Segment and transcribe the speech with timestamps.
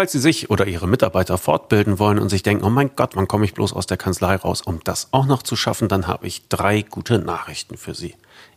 [0.00, 3.28] Falls Sie sich oder Ihre Mitarbeiter fortbilden wollen und sich denken, oh mein Gott, wann
[3.28, 6.26] komme ich bloß aus der Kanzlei raus, um das auch noch zu schaffen, dann habe
[6.26, 8.14] ich drei gute Nachrichten für Sie.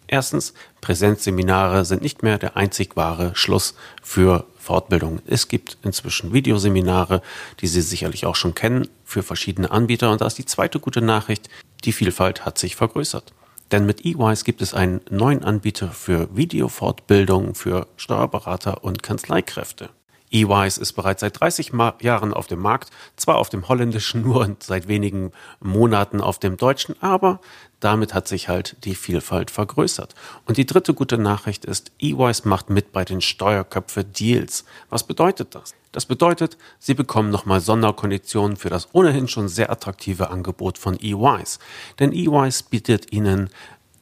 [0.08, 5.20] Erstens, Präsenzseminare sind nicht mehr der einzig wahre Schluss für Fortbildung.
[5.28, 7.22] Es gibt inzwischen Videoseminare,
[7.60, 10.12] die Sie sicherlich auch schon kennen, für verschiedene Anbieter.
[10.12, 11.50] Und da ist die zweite gute Nachricht,
[11.84, 13.34] die Vielfalt hat sich vergrößert.
[13.74, 19.90] Denn mit EYS gibt es einen neuen Anbieter für Videofortbildung für Steuerberater und Kanzleikräfte.
[20.34, 24.64] EYS ist bereits seit 30 Jahren auf dem Markt, zwar auf dem holländischen nur und
[24.64, 27.40] seit wenigen Monaten auf dem deutschen, aber
[27.80, 30.16] damit hat sich halt die Vielfalt vergrößert.
[30.46, 34.66] Und die dritte gute Nachricht ist, EYS macht mit bei den Steuerköpfe Deals.
[34.90, 35.74] Was bedeutet das?
[35.92, 41.60] Das bedeutet, Sie bekommen nochmal Sonderkonditionen für das ohnehin schon sehr attraktive Angebot von EYS.
[42.00, 43.50] Denn EYS bietet Ihnen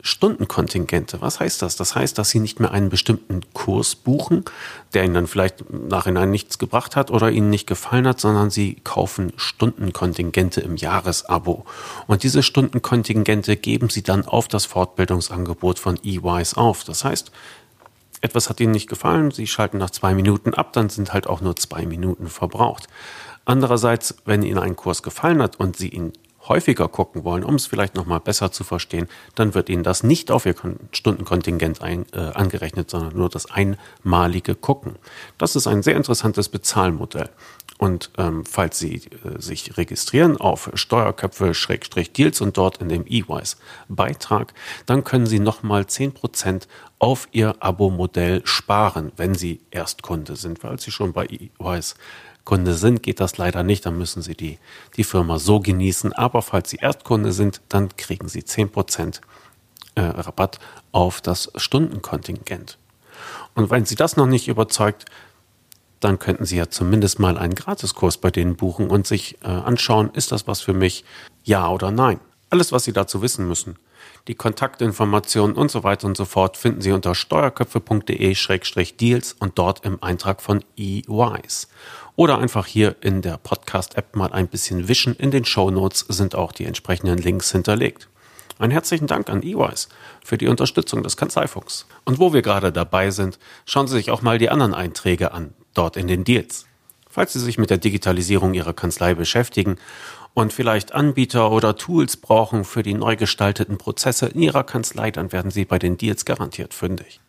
[0.02, 1.22] Stundenkontingente.
[1.22, 1.76] Was heißt das?
[1.76, 4.46] Das heißt, dass Sie nicht mehr einen bestimmten Kurs buchen,
[4.94, 8.76] der Ihnen dann vielleicht Nachhinein nichts gebracht hat oder Ihnen nicht gefallen hat, sondern Sie
[8.84, 11.66] kaufen Stundenkontingente im Jahresabo.
[12.08, 16.84] Und diese Stundenkontingente geben Sie dann auf das Fortbildungsangebot von EYS auf.
[16.84, 17.32] Das heißt,
[18.22, 21.42] etwas hat Ihnen nicht gefallen, Sie schalten nach zwei Minuten ab, dann sind halt auch
[21.42, 22.88] nur zwei Minuten verbraucht.
[23.46, 26.14] Andererseits, wenn Ihnen ein Kurs gefallen hat und Sie ihn
[26.52, 30.32] häufiger gucken wollen, um es vielleicht nochmal besser zu verstehen, dann wird Ihnen das nicht
[30.32, 30.56] auf Ihr
[30.92, 34.96] Stundenkontingent ein, äh, angerechnet, sondern nur das einmalige Gucken.
[35.38, 37.30] Das ist ein sehr interessantes Bezahlmodell.
[37.78, 44.54] Und ähm, falls Sie äh, sich registrieren auf Steuerköpfe-Deals und dort in dem EYS-Beitrag,
[44.86, 46.68] dann können Sie nochmal 10%
[47.00, 51.96] auf Ihr Abo-Modell sparen, wenn Sie Erstkunde sind, weil Sie schon bei EYS
[52.44, 53.86] Kunde sind, geht das leider nicht.
[53.86, 54.58] Dann müssen Sie die,
[54.98, 56.14] die Firma so genießen.
[56.14, 59.22] Aber falls Sie Erstkunde sind, dann kriegen Sie 10%
[59.96, 60.60] äh, Rabatt
[60.92, 62.78] auf das Stundenkontingent.
[63.56, 65.06] Und wenn Sie das noch nicht überzeugt,
[66.00, 70.10] dann könnten Sie ja zumindest mal einen Gratiskurs bei denen buchen und sich äh, anschauen,
[70.14, 71.06] ist das was für mich?
[71.44, 72.20] Ja oder nein?
[72.50, 73.78] Alles, was Sie dazu wissen müssen,
[74.28, 80.02] die Kontaktinformationen und so weiter und so fort finden Sie unter steuerköpfe.de-deals und dort im
[80.04, 81.68] Eintrag von EYs.
[82.16, 85.16] Oder einfach hier in der Podcast-App mal ein bisschen wischen.
[85.16, 88.08] In den Show Notes sind auch die entsprechenden Links hinterlegt.
[88.60, 89.90] Einen herzlichen Dank an EYs
[90.24, 91.88] für die Unterstützung des Kanzleifunks.
[92.06, 95.56] Und wo wir gerade dabei sind, schauen Sie sich auch mal die anderen Einträge an,
[95.74, 96.68] dort in den Deals.
[97.10, 99.78] Falls Sie sich mit der Digitalisierung Ihrer Kanzlei beschäftigen
[100.34, 105.32] und vielleicht Anbieter oder Tools brauchen für die neu gestalteten Prozesse in Ihrer Kanzlei, dann
[105.32, 107.20] werden Sie bei den Deals garantiert fündig.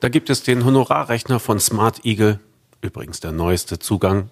[0.00, 2.38] Da gibt es den Honorarrechner von Smart Eagle,
[2.82, 4.30] übrigens der neueste Zugang.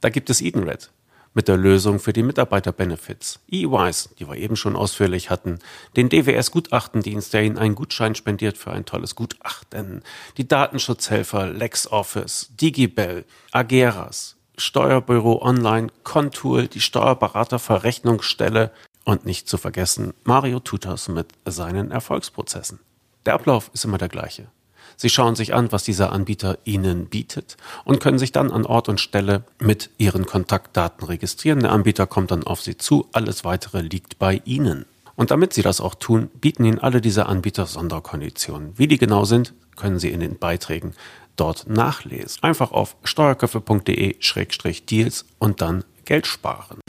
[0.00, 0.90] Da gibt es Edenred
[1.34, 3.40] mit der Lösung für die Mitarbeiterbenefits.
[3.50, 5.60] EYs, die wir eben schon ausführlich hatten,
[5.96, 10.02] den DWS-Gutachtendienst, der Ihnen einen Gutschein spendiert für ein tolles Gutachten,
[10.36, 18.70] die Datenschutzhelfer LexOffice, Digibel, Ageras, Steuerbüro Online, Contour, die Steuerberaterverrechnungsstelle
[19.04, 22.78] und nicht zu vergessen Mario Tutas mit seinen Erfolgsprozessen.
[23.24, 24.48] Der Ablauf ist immer der gleiche.
[24.96, 28.90] Sie schauen sich an, was dieser Anbieter Ihnen bietet und können sich dann an Ort
[28.90, 31.60] und Stelle mit Ihren Kontaktdaten registrieren.
[31.60, 33.08] Der Anbieter kommt dann auf Sie zu.
[33.12, 34.84] Alles weitere liegt bei Ihnen.
[35.16, 38.74] Und damit Sie das auch tun, bieten Ihnen alle diese Anbieter Sonderkonditionen.
[38.76, 40.94] Wie die genau sind, können Sie in den Beiträgen
[41.40, 42.42] dort nachlesen.
[42.42, 46.80] Einfach auf steuerköpfe.de-deals und dann Geld sparen.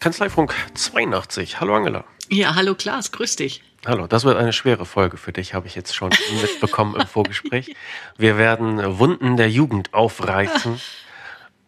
[0.00, 1.60] Kanzleifunk 82.
[1.60, 2.04] Hallo Angela.
[2.30, 3.62] Ja, hallo Klaas, grüß dich.
[3.86, 7.76] Hallo, das wird eine schwere Folge für dich, habe ich jetzt schon mitbekommen im Vorgespräch.
[8.16, 10.80] Wir werden Wunden der Jugend aufreißen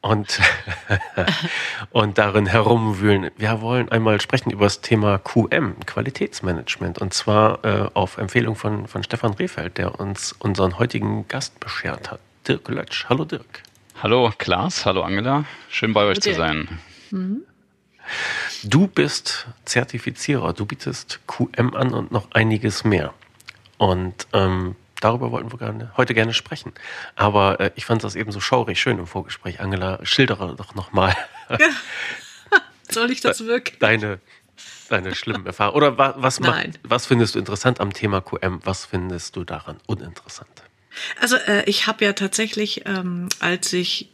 [0.00, 0.40] und,
[1.90, 3.30] und darin herumwühlen.
[3.36, 8.86] Wir wollen einmal sprechen über das Thema QM, Qualitätsmanagement, und zwar äh, auf Empfehlung von,
[8.86, 12.20] von Stefan Rehfeld, der uns unseren heutigen Gast beschert hat.
[12.48, 13.06] Dirk Lötsch.
[13.08, 13.62] Hallo Dirk.
[14.02, 15.44] Hallo Klaas, hallo Angela.
[15.68, 16.32] Schön bei euch okay.
[16.32, 16.80] zu sein.
[17.10, 17.42] Mhm.
[18.64, 23.12] Du bist Zertifizierer, du bietest QM an und noch einiges mehr.
[23.78, 26.72] Und ähm, darüber wollten wir gerne, heute gerne sprechen.
[27.16, 29.60] Aber äh, ich fand das eben so schaurig schön im Vorgespräch.
[29.60, 31.16] Angela, schildere doch nochmal.
[31.48, 31.58] Ja.
[32.90, 33.78] Soll ich das wirklich?
[33.78, 34.20] Deine,
[34.88, 35.76] deine schlimmen Erfahrungen.
[35.76, 38.60] Oder was, was, macht, was findest du interessant am Thema QM?
[38.64, 40.62] Was findest du daran uninteressant?
[41.20, 44.10] Also äh, ich habe ja tatsächlich, ähm, als ich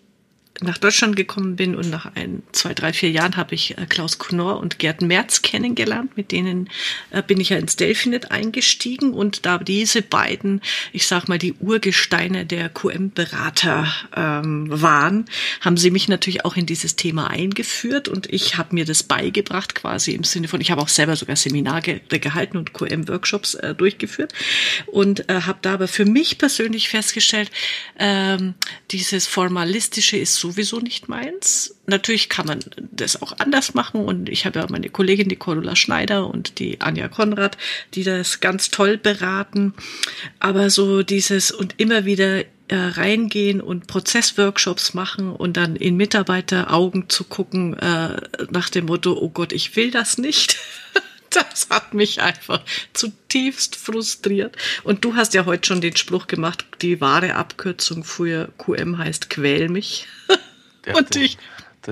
[0.61, 4.19] nach Deutschland gekommen bin und nach ein, zwei, drei, vier Jahren habe ich äh, Klaus
[4.19, 6.17] Knorr und Gerd Merz kennengelernt.
[6.17, 6.71] Mit denen
[7.11, 10.63] äh, bin ich ja ins Delphinet eingestiegen und da diese beiden,
[10.93, 15.27] ich sag mal, die Urgesteine der QM-Berater ähm, waren,
[15.61, 19.75] haben sie mich natürlich auch in dieses Thema eingeführt und ich habe mir das beigebracht
[19.75, 24.33] quasi im Sinne von, ich habe auch selber sogar Seminare gehalten und QM-Workshops äh, durchgeführt
[24.87, 27.51] und äh, habe da aber für mich persönlich festgestellt,
[27.99, 28.55] ähm,
[28.91, 31.77] dieses Formalistische ist sowieso nicht meins.
[31.87, 35.77] Natürlich kann man das auch anders machen und ich habe ja meine Kollegin, die Cordula
[35.77, 37.57] Schneider und die Anja Konrad,
[37.95, 39.75] die das ganz toll beraten.
[40.39, 47.09] Aber so dieses und immer wieder äh, reingehen und Prozessworkshops machen und dann in Mitarbeiteraugen
[47.09, 48.17] zu gucken äh,
[48.51, 50.57] nach dem Motto, oh Gott, ich will das nicht.
[51.31, 54.57] das hat mich einfach zutiefst frustriert.
[54.83, 59.31] Und du hast ja heute schon den Spruch gemacht, die wahre Abkürzung für QM heißt
[59.31, 60.07] quäl mich.
[60.95, 61.39] und ich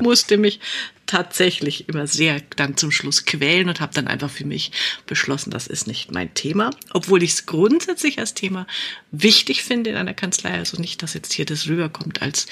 [0.00, 0.60] musste mich
[1.06, 4.72] tatsächlich immer sehr dann zum Schluss quälen und habe dann einfach für mich
[5.06, 8.66] beschlossen, das ist nicht mein Thema, obwohl ich es grundsätzlich als Thema
[9.10, 12.46] wichtig finde in einer Kanzlei, also nicht, dass jetzt hier das rüberkommt, als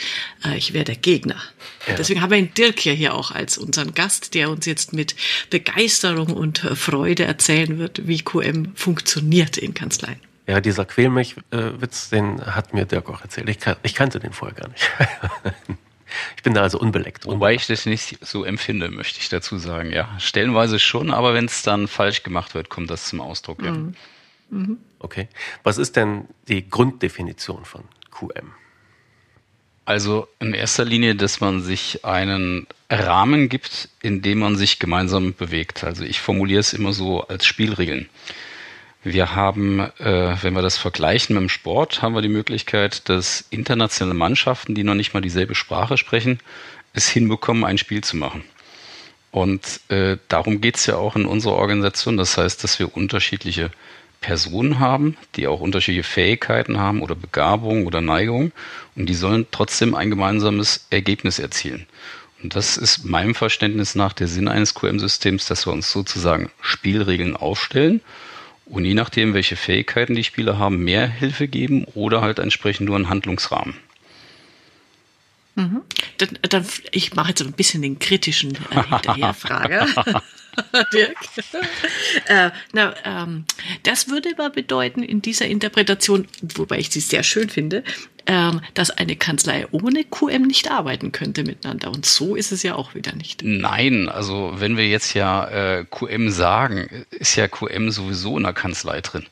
[0.45, 1.41] äh, ich wäre der Gegner.
[1.87, 1.95] Ja.
[1.95, 5.17] Deswegen haben wir den Dirk ja hier auch als unseren Gast, der uns jetzt mit
[5.51, 10.21] Begeisterung und äh, Freude erzählen wird, wie QM funktioniert in Kanzleien.
[10.47, 13.49] Ja, dieser Quälmilch-Witz, den hat mir Dirk auch erzählt.
[13.49, 14.91] Ich, kan ich kannte den vorher gar nicht.
[16.37, 17.27] Ich bin da also unbeleckt.
[17.27, 19.91] Wobei ich das nicht so empfinde, möchte ich dazu sagen.
[19.91, 23.63] Ja, stellenweise schon, aber wenn es dann falsch gemacht wird, kommt das zum Ausdruck.
[23.63, 23.73] Ja.
[23.73, 23.95] Mhm.
[24.51, 24.79] Mhm.
[24.99, 25.29] Okay.
[25.63, 28.53] Was ist denn die Grunddefinition von QM?
[29.85, 35.35] Also in erster Linie, dass man sich einen Rahmen gibt, in dem man sich gemeinsam
[35.35, 35.83] bewegt.
[35.83, 38.09] Also ich formuliere es immer so als Spielregeln.
[39.05, 43.45] Wir haben, äh, wenn wir das vergleichen mit dem Sport, haben wir die Möglichkeit, dass
[43.51, 46.39] internationale Mannschaften, die noch nicht mal dieselbe Sprache sprechen,
[46.93, 48.45] es hinbekommen, ein Spiel zu machen.
[49.33, 52.17] Und äh, darum geht's ja auch in unserer Organisation.
[52.17, 53.71] Das heißt, dass wir unterschiedliche
[54.21, 58.53] Personen haben, die auch unterschiedliche Fähigkeiten haben oder Begabungen oder Neigungen.
[58.95, 61.87] Und die sollen trotzdem ein gemeinsames Ergebnis erzielen.
[62.41, 67.35] Und das ist meinem Verständnis nach der Sinn eines QM-Systems, dass wir uns sozusagen Spielregeln
[67.35, 68.01] aufstellen
[68.67, 72.97] und je nachdem, welche Fähigkeiten die Spieler haben, mehr Hilfe geben oder halt entsprechend nur
[72.97, 73.75] einen Handlungsrahmen.
[75.55, 75.83] Mhm.
[76.19, 79.87] Dann, dann, ich mache jetzt ein bisschen den kritischen äh, Hinterherfrager.
[80.93, 81.17] Dirk.
[82.27, 83.45] äh, na, ähm,
[83.85, 87.85] das würde aber bedeuten, in dieser Interpretation, wobei ich sie sehr schön finde,
[88.75, 91.91] dass eine Kanzlei ohne QM nicht arbeiten könnte miteinander.
[91.91, 93.43] Und so ist es ja auch wieder nicht.
[93.43, 98.53] Nein, also wenn wir jetzt ja äh, QM sagen, ist ja QM sowieso in der
[98.53, 99.27] Kanzlei drin.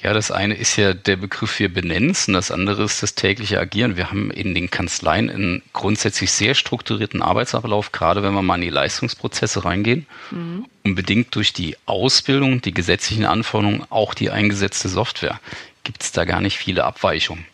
[0.00, 3.16] Ja, das eine ist ja der Begriff, wir benennen es, und das andere ist das
[3.16, 3.96] tägliche Agieren.
[3.96, 8.60] Wir haben in den Kanzleien einen grundsätzlich sehr strukturierten Arbeitsablauf, gerade wenn wir mal in
[8.60, 10.06] die Leistungsprozesse reingehen.
[10.30, 10.66] Mhm.
[10.84, 15.40] Und bedingt durch die Ausbildung, die gesetzlichen Anforderungen, auch die eingesetzte Software,
[15.82, 17.44] gibt es da gar nicht viele Abweichungen.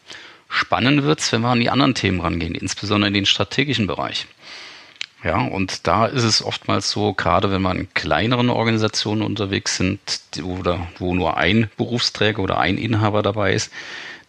[0.55, 4.29] Spannend wird's, wenn wir an die anderen Themen rangehen, insbesondere in den strategischen Bereich.
[5.25, 9.99] Ja, und da ist es oftmals so, gerade wenn man in kleineren Organisationen unterwegs sind
[10.45, 13.73] oder wo nur ein Berufsträger oder ein Inhaber dabei ist,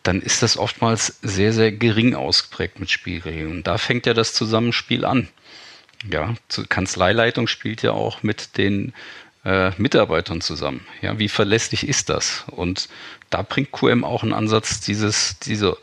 [0.02, 3.52] dann ist das oftmals sehr, sehr gering ausgeprägt mit Spielregeln.
[3.52, 5.28] Und da fängt ja das Zusammenspiel an.
[6.12, 6.34] Ja,
[6.70, 8.94] Kanzleileitung spielt ja auch mit den
[9.44, 10.88] äh, Mitarbeitern zusammen.
[11.04, 12.46] Ja, wie verlässlich ist das?
[12.48, 12.90] Und
[13.30, 15.78] da bringt QM auch einen Ansatz, dieses, diese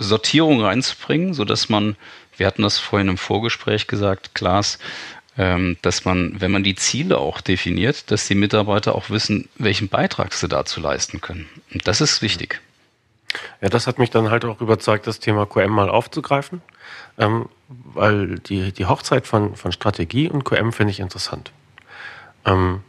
[0.00, 1.96] Sortierung reinzubringen, so dass man,
[2.36, 4.78] wir hatten das vorhin im Vorgespräch gesagt, Klaas,
[5.38, 9.88] ähm, dass man, wenn man die Ziele auch definiert, dass die Mitarbeiter auch wissen, welchen
[9.88, 11.48] Beitrag sie dazu leisten können.
[11.72, 12.60] Und das ist wichtig.
[13.60, 16.62] Ja, das hat mich dann halt auch überzeugt, das Thema QM mal aufzugreifen,
[17.16, 21.52] ähm, weil die, die Hochzeit von, von Strategie und QM finde ich interessant.
[22.44, 22.82] Ähm,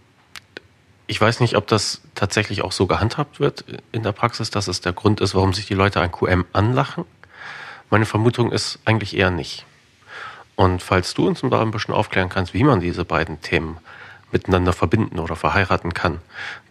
[1.12, 4.80] ich weiß nicht, ob das tatsächlich auch so gehandhabt wird in der Praxis, dass es
[4.80, 7.04] der Grund ist, warum sich die Leute an QM anlachen.
[7.90, 9.66] Meine Vermutung ist eigentlich eher nicht.
[10.56, 13.78] Und falls du uns da ein bisschen aufklären kannst, wie man diese beiden Themen
[14.32, 16.22] miteinander verbinden oder verheiraten kann,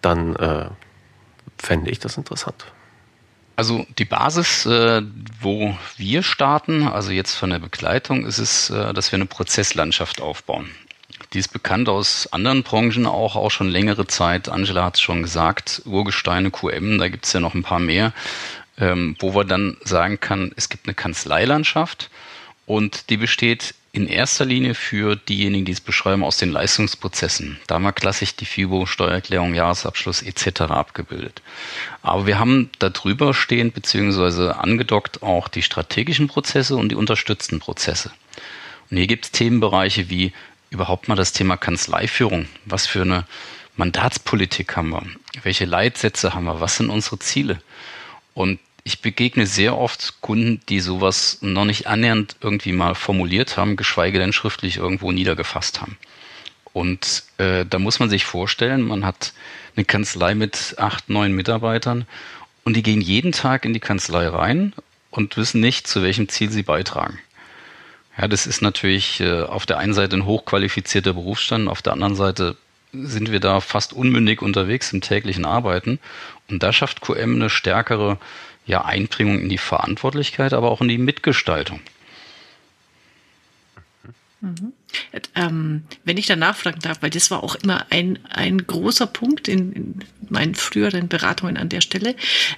[0.01, 0.71] dann äh,
[1.59, 2.65] fände ich das interessant.
[3.57, 5.03] Also die Basis, äh,
[5.39, 10.23] wo wir starten, also jetzt von der Begleitung, ist es, äh, dass wir eine Prozesslandschaft
[10.23, 10.71] aufbauen.
[11.33, 14.49] Die ist bekannt aus anderen Branchen auch, auch schon längere Zeit.
[14.49, 18.13] Angela hat es schon gesagt, Urgesteine, QM, da gibt es ja noch ein paar mehr,
[18.79, 22.11] ähm, wo man dann sagen kann, es gibt eine Kanzleilandschaft
[22.67, 27.59] und die besteht in erster Linie für diejenigen, die es beschreiben, aus den Leistungsprozessen.
[27.67, 30.63] Da haben wir klassisch die FIBO, Steuererklärung, Jahresabschluss etc.
[30.63, 31.43] abgebildet.
[32.03, 38.13] Aber wir haben darüber stehend beziehungsweise angedockt auch die strategischen Prozesse und die unterstützten Prozesse.
[38.91, 40.33] Und hier gibt es Themenbereiche wie
[40.71, 42.47] überhaupt mal das Thema Kanzleiführung.
[42.65, 43.27] Was für eine
[43.77, 45.03] Mandatspolitik haben wir?
[45.43, 46.61] Welche Leitsätze haben wir?
[46.61, 47.61] Was sind unsere Ziele?
[48.35, 53.77] Und ich begegne sehr oft Kunden, die sowas noch nicht annähernd irgendwie mal formuliert haben,
[53.77, 55.99] geschweige denn schriftlich irgendwo niedergefasst haben.
[56.73, 59.33] Und äh, da muss man sich vorstellen, man hat
[59.77, 62.07] eine Kanzlei mit acht, neun Mitarbeitern
[62.65, 64.73] und die gehen jeden Tag in die Kanzlei rein
[65.11, 67.19] und wissen nicht, zu welchem Ziel sie beitragen.
[68.21, 72.15] Ja, das ist natürlich äh, auf der einen Seite ein hochqualifizierter Berufsstand, auf der anderen
[72.15, 72.55] Seite
[72.93, 75.99] sind wir da fast unmündig unterwegs im täglichen Arbeiten.
[76.51, 78.19] Und da schafft QM eine stärkere
[78.67, 81.81] ja, Einbringung in die Verantwortlichkeit, aber auch in die Mitgestaltung.
[84.43, 84.73] Mhm.
[85.35, 89.49] Ähm, wenn ich da nachfragen darf, weil das war auch immer ein, ein großer Punkt
[89.49, 92.15] in, in meinen früheren Beratungen an der Stelle,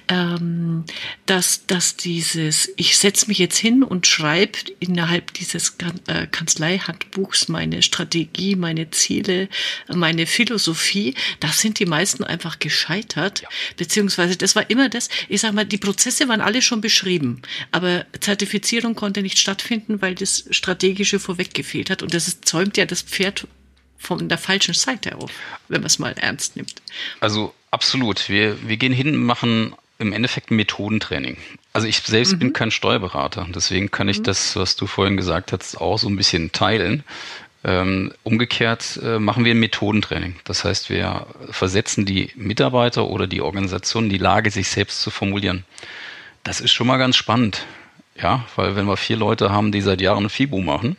[0.07, 0.85] ähm,
[1.25, 5.75] dass, dass dieses, ich setze mich jetzt hin und schreibe innerhalb dieses
[6.07, 9.49] äh, Kanzleihandbuchs meine Strategie, meine Ziele,
[9.93, 13.49] meine Philosophie, da sind die meisten einfach gescheitert, ja.
[13.77, 18.05] beziehungsweise das war immer das, ich sag mal, die Prozesse waren alle schon beschrieben, aber
[18.19, 22.03] Zertifizierung konnte nicht stattfinden, weil das Strategische vorweg gefehlt hat.
[22.03, 23.47] Und das ist, zäumt ja das Pferd
[23.97, 25.31] von der falschen Seite auf,
[25.69, 26.75] wenn man es mal ernst nimmt.
[27.19, 28.29] Also absolut.
[28.29, 31.37] Wir, wir gehen hin und machen im Endeffekt ein Methodentraining.
[31.71, 32.39] Also ich selbst mhm.
[32.39, 34.23] bin kein Steuerberater, deswegen kann ich mhm.
[34.23, 37.03] das, was du vorhin gesagt hast, auch so ein bisschen teilen.
[37.65, 40.35] Ähm, umgekehrt äh, machen wir ein Methodentraining.
[40.43, 45.11] Das heißt, wir versetzen die Mitarbeiter oder die Organisation in die Lage, sich selbst zu
[45.11, 45.63] formulieren.
[46.43, 47.65] Das ist schon mal ganz spannend.
[48.21, 50.97] Ja, weil wenn wir vier Leute haben, die seit Jahren FIBO machen,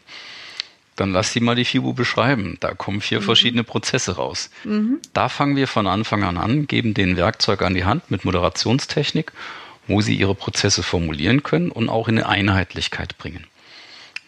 [0.96, 2.56] dann lass sie mal die FIBU beschreiben.
[2.60, 3.24] Da kommen vier mhm.
[3.24, 4.50] verschiedene Prozesse raus.
[4.64, 5.00] Mhm.
[5.12, 9.32] Da fangen wir von Anfang an an, geben den Werkzeug an die Hand mit Moderationstechnik,
[9.86, 13.46] wo sie ihre Prozesse formulieren können und auch in eine Einheitlichkeit bringen.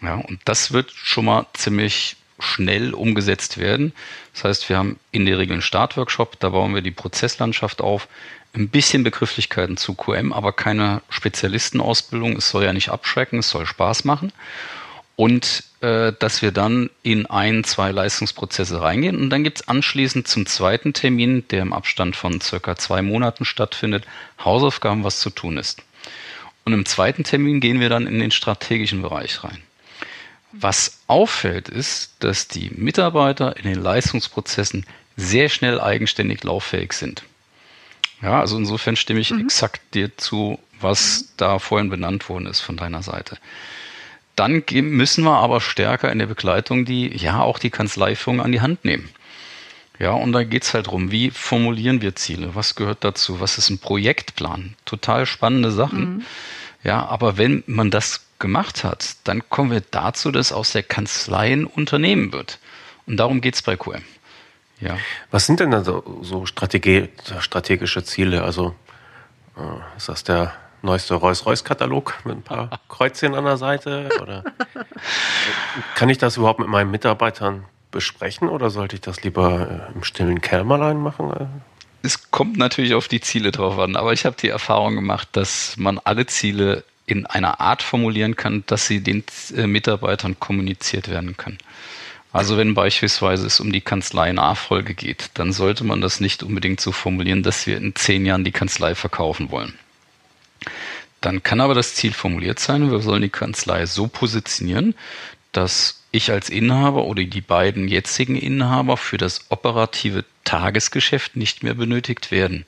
[0.02, 3.92] Ja, und das wird schon mal ziemlich schnell umgesetzt werden.
[4.34, 8.08] Das heißt, wir haben in der Regel einen Startworkshop, da bauen wir die Prozesslandschaft auf,
[8.52, 12.36] ein bisschen Begrifflichkeiten zu QM, aber keine Spezialistenausbildung.
[12.36, 14.32] Es soll ja nicht abschrecken, es soll Spaß machen
[15.16, 19.16] und äh, dass wir dann in ein, zwei Leistungsprozesse reingehen.
[19.16, 24.06] Und dann gibt's anschließend zum zweiten Termin, der im Abstand von circa zwei Monaten stattfindet,
[24.44, 25.82] Hausaufgaben, was zu tun ist.
[26.64, 29.62] Und im zweiten Termin gehen wir dann in den strategischen Bereich rein.
[30.52, 37.22] Was auffällt, ist, dass die Mitarbeiter in den Leistungsprozessen sehr schnell eigenständig lauffähig sind.
[38.22, 39.40] Ja, also insofern stimme ich mhm.
[39.40, 43.38] exakt dir zu, was da vorhin benannt worden ist von deiner Seite.
[44.36, 48.60] Dann müssen wir aber stärker in der Begleitung die, ja, auch die Kanzleiführung an die
[48.60, 49.08] Hand nehmen.
[49.98, 52.54] Ja, und da geht's halt drum, wie formulieren wir Ziele?
[52.54, 53.40] Was gehört dazu?
[53.40, 54.74] Was ist ein Projektplan?
[54.84, 56.16] Total spannende Sachen.
[56.16, 56.24] Mhm.
[56.84, 61.52] Ja, aber wenn man das gemacht hat, dann kommen wir dazu, dass aus der Kanzlei
[61.52, 62.58] ein Unternehmen wird.
[63.06, 64.02] Und darum geht's bei QM.
[64.80, 64.98] Ja.
[65.30, 68.42] Was sind denn da so, so strategische Ziele?
[68.42, 68.74] Also
[69.56, 70.52] äh, ist das der
[70.86, 74.08] neueste Rolls-Royce-Katalog mit ein paar Kreuzchen an der Seite?
[74.22, 74.44] Oder
[75.94, 80.02] kann ich das überhaupt mit meinen Mitarbeitern besprechen oder sollte ich das lieber äh, im
[80.02, 81.32] stillen Kämmerlein machen?
[82.02, 85.76] Es kommt natürlich auf die Ziele drauf an, aber ich habe die Erfahrung gemacht, dass
[85.76, 89.24] man alle Ziele in einer Art formulieren kann, dass sie den
[89.56, 91.58] äh, Mitarbeitern kommuniziert werden können.
[92.32, 96.92] Also wenn beispielsweise es um die Kanzlei-Nachfolge geht, dann sollte man das nicht unbedingt so
[96.92, 99.78] formulieren, dass wir in zehn Jahren die Kanzlei verkaufen wollen.
[101.20, 104.94] Dann kann aber das Ziel formuliert sein, wir sollen die Kanzlei so positionieren,
[105.52, 111.74] dass ich als Inhaber oder die beiden jetzigen Inhaber für das operative Tagesgeschäft nicht mehr
[111.74, 112.66] benötigt werden.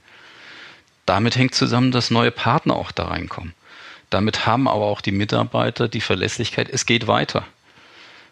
[1.07, 3.55] Damit hängt zusammen, dass neue Partner auch da reinkommen.
[4.11, 7.47] Damit haben aber auch die Mitarbeiter die Verlässlichkeit, es geht weiter.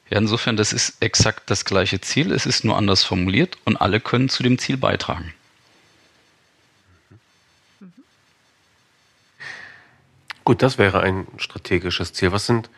[0.08, 4.00] Ja, insofern, das ist exakt das gleiche Ziel, es ist nur anders formuliert und alle
[4.00, 5.34] können zu dem Ziel beitragen.
[10.46, 12.30] Gut, das wäre ein strategisches Ziel.
[12.30, 12.70] Was sind,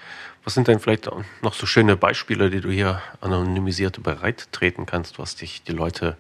[0.43, 1.11] was sind denn vielleicht
[1.43, 6.17] noch so schöne Beispiele, die du hier anonymisiert bereit treten kannst, was dich die Leute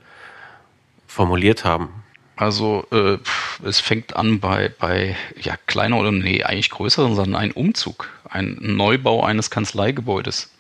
[1.07, 2.05] formuliert haben?
[2.37, 3.17] Also äh,
[3.64, 8.59] es fängt an bei, bei ja, kleiner oder nee, eigentlich größeren, sondern ein Umzug, ein
[8.61, 10.52] Neubau eines Kanzleigebäudes.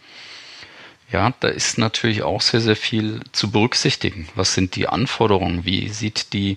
[1.12, 4.26] Ja, da ist natürlich auch sehr, sehr viel zu berücksichtigen.
[4.36, 5.66] Was sind die Anforderungen?
[5.66, 6.56] Wie sieht die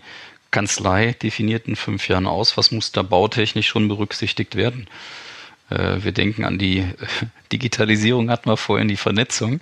[0.52, 4.88] Kanzlei definiert in fünf Jahren aus, was muss da bautechnisch schon berücksichtigt werden.
[5.70, 6.86] Äh, wir denken an die
[7.52, 9.62] Digitalisierung, hatten wir vorhin, die Vernetzung.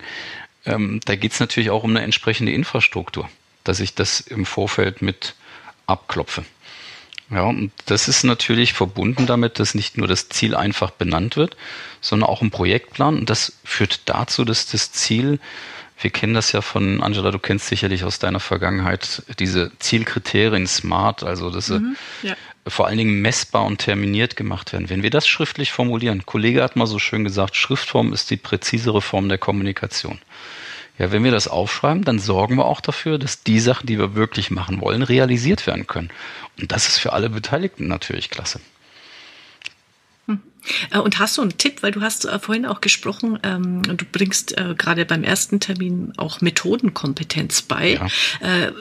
[0.66, 3.28] Ähm, da geht es natürlich auch um eine entsprechende Infrastruktur,
[3.64, 5.34] dass ich das im Vorfeld mit
[5.86, 6.44] abklopfe.
[7.30, 11.56] Ja, und das ist natürlich verbunden damit, dass nicht nur das Ziel einfach benannt wird,
[12.00, 13.18] sondern auch ein Projektplan.
[13.18, 15.38] Und das führt dazu, dass das Ziel,
[16.00, 21.22] wir kennen das ja von Angela, du kennst sicherlich aus deiner Vergangenheit diese Zielkriterien SMART,
[21.22, 22.34] also dass mhm, ja.
[22.66, 24.88] vor allen Dingen messbar und terminiert gemacht werden.
[24.88, 29.02] Wenn wir das schriftlich formulieren, Kollege hat mal so schön gesagt, Schriftform ist die präzisere
[29.02, 30.18] Form der Kommunikation.
[30.98, 34.14] Ja, wenn wir das aufschreiben, dann sorgen wir auch dafür, dass die Sachen, die wir
[34.14, 36.10] wirklich machen wollen, realisiert werden können.
[36.58, 38.60] Und das ist für alle Beteiligten natürlich klasse.
[40.90, 44.04] Äh, und hast du einen Tipp, weil du hast äh, vorhin auch gesprochen, ähm, du
[44.10, 47.94] bringst äh, gerade beim ersten Termin auch Methodenkompetenz bei.
[47.94, 48.66] Ja.
[48.66, 48.72] Äh,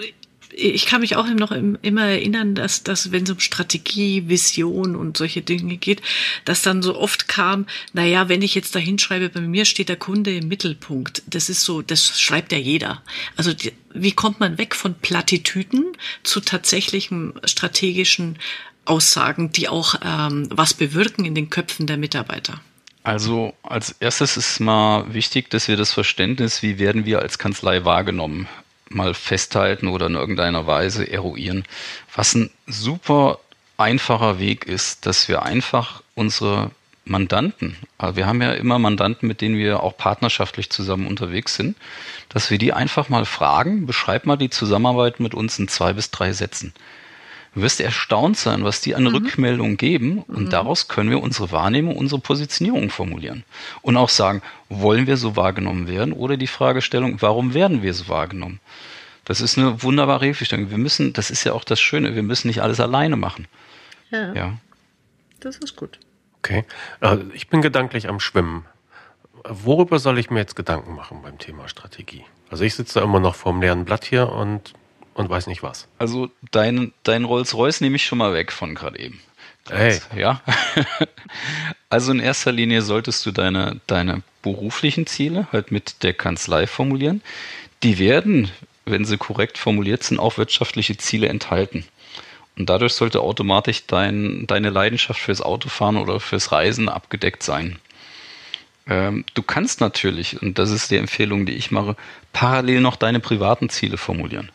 [0.60, 5.18] ich kann mich auch noch immer erinnern, dass, dass wenn es um Strategie, Vision und
[5.18, 6.02] solche Dinge geht,
[6.46, 9.90] dass dann so oft kam, na ja, wenn ich jetzt da hinschreibe, bei mir steht
[9.90, 11.24] der Kunde im Mittelpunkt.
[11.28, 13.02] Das ist so, das schreibt ja jeder.
[13.36, 15.94] Also die, wie kommt man weg von Plattitüden
[16.24, 18.38] zu tatsächlichen strategischen
[18.90, 22.60] Aussagen, die auch ähm, was bewirken in den Köpfen der Mitarbeiter?
[23.04, 27.86] Also als erstes ist mal wichtig, dass wir das Verständnis, wie werden wir als Kanzlei
[27.86, 28.48] wahrgenommen,
[28.90, 31.64] mal festhalten oder in irgendeiner Weise eruieren.
[32.14, 33.40] Was ein super
[33.78, 36.72] einfacher Weg ist, dass wir einfach unsere
[37.06, 37.76] Mandanten,
[38.14, 41.76] wir haben ja immer Mandanten, mit denen wir auch partnerschaftlich zusammen unterwegs sind,
[42.30, 46.12] dass wir die einfach mal fragen, beschreib mal die Zusammenarbeit mit uns in zwei bis
[46.12, 46.74] drei Sätzen.
[47.56, 49.10] Du wirst erstaunt sein, was die an mhm.
[49.10, 50.50] Rückmeldungen geben und mhm.
[50.50, 53.44] daraus können wir unsere Wahrnehmung, unsere Positionierung formulieren
[53.82, 58.08] und auch sagen, wollen wir so wahrgenommen werden oder die Fragestellung, warum werden wir so
[58.08, 58.60] wahrgenommen?
[59.26, 60.72] Das ist eine wunderbare Hilfestellung.
[60.72, 63.48] Wir müssen, das ist ja auch das Schöne, wir müssen nicht alles alleine machen.
[64.12, 64.34] Ja.
[64.34, 64.58] ja.
[65.40, 66.00] Das ist gut.
[66.40, 66.66] Okay.
[67.00, 68.66] Also ich bin gedanklich am Schwimmen.
[69.48, 72.26] Worüber soll ich mir jetzt Gedanken machen beim Thema Strategie?
[72.50, 74.74] Also ich sitze da immer noch vorm leeren Blatt hier und
[75.20, 75.90] und weiß nicht was.
[75.98, 79.20] Also dein, dein Rolls-Royce nehme ich schon mal weg von gerade eben.
[79.70, 80.00] Hey.
[80.16, 80.42] Ja.
[81.90, 87.22] also in erster Linie solltest du deine, deine beruflichen Ziele halt mit der Kanzlei formulieren.
[87.84, 88.50] Die werden,
[88.86, 91.84] wenn sie korrekt formuliert sind, auch wirtschaftliche Ziele enthalten.
[92.58, 97.78] Und dadurch sollte automatisch dein, deine Leidenschaft fürs Autofahren oder fürs Reisen abgedeckt sein.
[98.88, 101.98] Ähm, du kannst natürlich, und das ist die Empfehlung, die ich mache,
[102.32, 104.50] parallel noch deine privaten Ziele formulieren.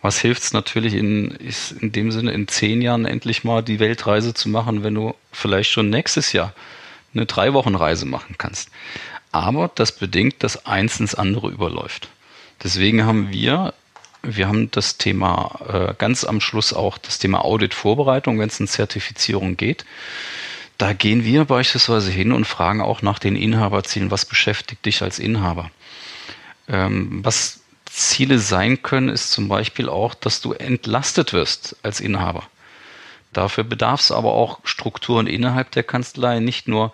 [0.00, 1.36] Was hilft es natürlich in,
[1.80, 5.70] in dem Sinne in zehn Jahren endlich mal die Weltreise zu machen, wenn du vielleicht
[5.70, 6.54] schon nächstes Jahr
[7.14, 8.70] eine drei Wochen Reise machen kannst.
[9.32, 12.08] Aber das bedingt, dass eins ins andere überläuft.
[12.62, 13.74] Deswegen haben wir,
[14.22, 18.68] wir haben das Thema äh, ganz am Schluss auch das Thema Audit-Vorbereitung, wenn es in
[18.68, 19.84] Zertifizierung geht.
[20.76, 25.18] Da gehen wir beispielsweise hin und fragen auch nach den Inhaberzielen, was beschäftigt dich als
[25.18, 25.70] Inhaber?
[26.68, 32.44] Ähm, was Ziele sein können, ist zum Beispiel auch, dass du entlastet wirst als Inhaber.
[33.32, 36.92] Dafür bedarf es aber auch Strukturen innerhalb der Kanzlei, nicht nur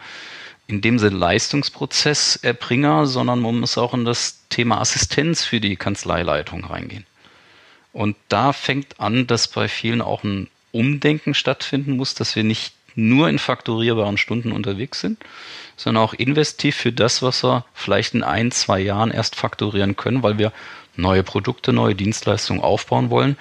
[0.67, 6.65] in dem Sinne Leistungsprozesserbringer, sondern man muss auch in das Thema Assistenz für die Kanzleileitung
[6.65, 7.07] reingehen.
[7.93, 12.75] Und da fängt an, dass bei vielen auch ein Umdenken stattfinden muss, dass wir nicht
[12.97, 15.19] nur in fakturierbaren Stunden unterwegs sind,
[15.77, 20.23] sondern auch investiv für das, was wir vielleicht in ein, zwei Jahren erst fakturieren können,
[20.23, 20.53] weil wir
[20.97, 23.37] neue Produkte, neue Dienstleistungen aufbauen wollen,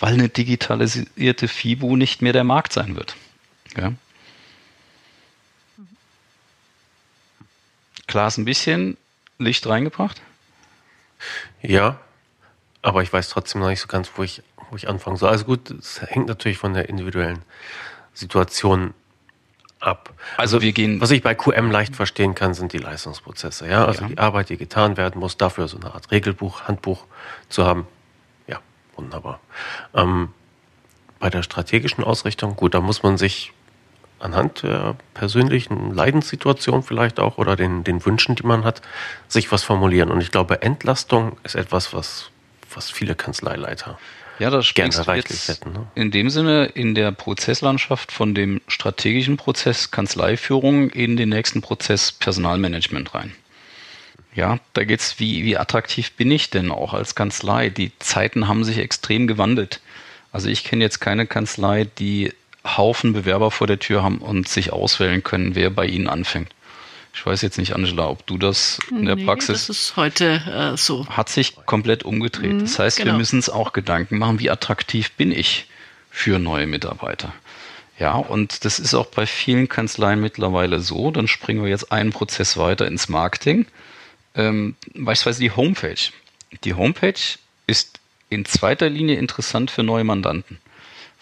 [0.00, 3.16] weil eine digitalisierte FIBU nicht mehr der Markt sein wird.
[3.76, 3.92] Ja.
[8.06, 8.96] Klaas, ein bisschen
[9.38, 10.20] Licht reingebracht?
[11.62, 11.98] Ja,
[12.82, 15.30] aber ich weiß trotzdem noch nicht so ganz, wo ich, wo ich anfangen soll.
[15.30, 17.42] Also gut, es hängt natürlich von der individuellen
[18.12, 18.94] Situation
[19.84, 20.12] ab.
[20.36, 21.00] Also, wir gehen.
[21.00, 23.68] Was ich bei QM leicht verstehen kann, sind die Leistungsprozesse.
[23.68, 24.08] Ja, also ja.
[24.08, 27.04] die Arbeit, die getan werden muss, dafür so eine Art Regelbuch, Handbuch
[27.48, 27.86] zu haben.
[28.46, 28.60] Ja,
[28.96, 29.40] wunderbar.
[29.94, 30.30] Ähm,
[31.18, 33.52] bei der strategischen Ausrichtung, gut, da muss man sich
[34.18, 38.80] anhand der persönlichen Leidenssituation vielleicht auch oder den, den Wünschen, die man hat,
[39.28, 40.10] sich was formulieren.
[40.10, 42.30] Und ich glaube, Entlastung ist etwas, was,
[42.72, 43.98] was viele Kanzleileiter
[44.38, 45.72] ja, das sprichst gerne jetzt hätten.
[45.72, 45.86] Ne?
[45.94, 52.12] In dem Sinne in der Prozesslandschaft von dem strategischen Prozess Kanzleiführung in den nächsten Prozess
[52.12, 53.32] Personalmanagement rein.
[54.34, 57.70] Ja, da geht's wie, wie attraktiv bin ich denn auch als Kanzlei?
[57.70, 59.80] Die Zeiten haben sich extrem gewandelt.
[60.32, 62.32] Also ich kenne jetzt keine Kanzlei, die
[62.64, 66.48] Haufen Bewerber vor der Tür haben und sich auswählen können, wer bei ihnen anfängt.
[67.14, 69.66] Ich weiß jetzt nicht, Angela, ob du das in der nee, Praxis.
[69.66, 71.06] Das ist heute äh, so.
[71.08, 72.60] Hat sich komplett umgedreht.
[72.60, 73.12] Das heißt, genau.
[73.12, 75.68] wir müssen uns auch Gedanken machen, wie attraktiv bin ich
[76.10, 77.32] für neue Mitarbeiter.
[77.98, 81.12] Ja, und das ist auch bei vielen Kanzleien mittlerweile so.
[81.12, 83.66] Dann springen wir jetzt einen Prozess weiter ins Marketing.
[84.34, 86.10] Ähm, beispielsweise die Homepage.
[86.64, 87.14] Die Homepage
[87.68, 90.58] ist in zweiter Linie interessant für neue Mandanten.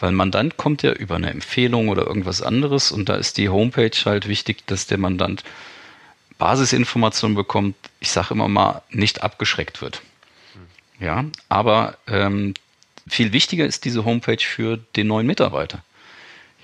[0.00, 3.50] Weil ein Mandant kommt ja über eine Empfehlung oder irgendwas anderes und da ist die
[3.50, 5.44] Homepage halt wichtig, dass der Mandant
[6.42, 10.02] Basisinformationen bekommt, ich sage immer mal, nicht abgeschreckt wird.
[10.98, 12.54] Ja, aber ähm,
[13.06, 15.84] viel wichtiger ist diese Homepage für den neuen Mitarbeiter.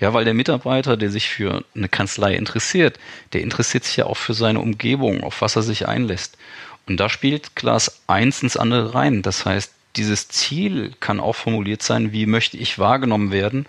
[0.01, 2.99] Ja, weil der Mitarbeiter, der sich für eine Kanzlei interessiert,
[3.31, 6.37] der interessiert sich ja auch für seine Umgebung, auf was er sich einlässt.
[6.85, 9.21] Und da spielt Glas eins ins andere rein.
[9.21, 13.65] Das heißt, dieses Ziel kann auch formuliert sein, wie möchte ich wahrgenommen werden?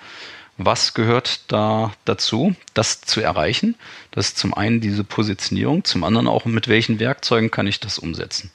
[0.63, 3.77] Was gehört da dazu, das zu erreichen?
[4.11, 7.99] Das ist zum einen diese Positionierung, zum anderen auch, mit welchen Werkzeugen kann ich das
[7.99, 8.51] umsetzen?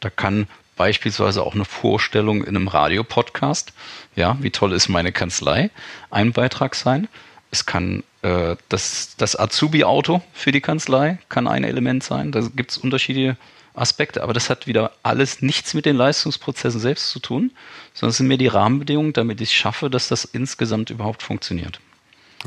[0.00, 3.74] Da kann beispielsweise auch eine Vorstellung in einem Radiopodcast,
[4.16, 5.68] ja, wie toll ist meine Kanzlei,
[6.10, 7.08] ein Beitrag sein.
[7.50, 12.32] Es kann äh, das, das Azubi-Auto für die Kanzlei kann ein Element sein.
[12.32, 13.36] Da gibt es unterschiedliche
[13.74, 17.50] Aspekte, aber das hat wieder alles nichts mit den Leistungsprozessen selbst zu tun,
[17.92, 21.80] sondern es sind mir die Rahmenbedingungen, damit ich schaffe, dass das insgesamt überhaupt funktioniert.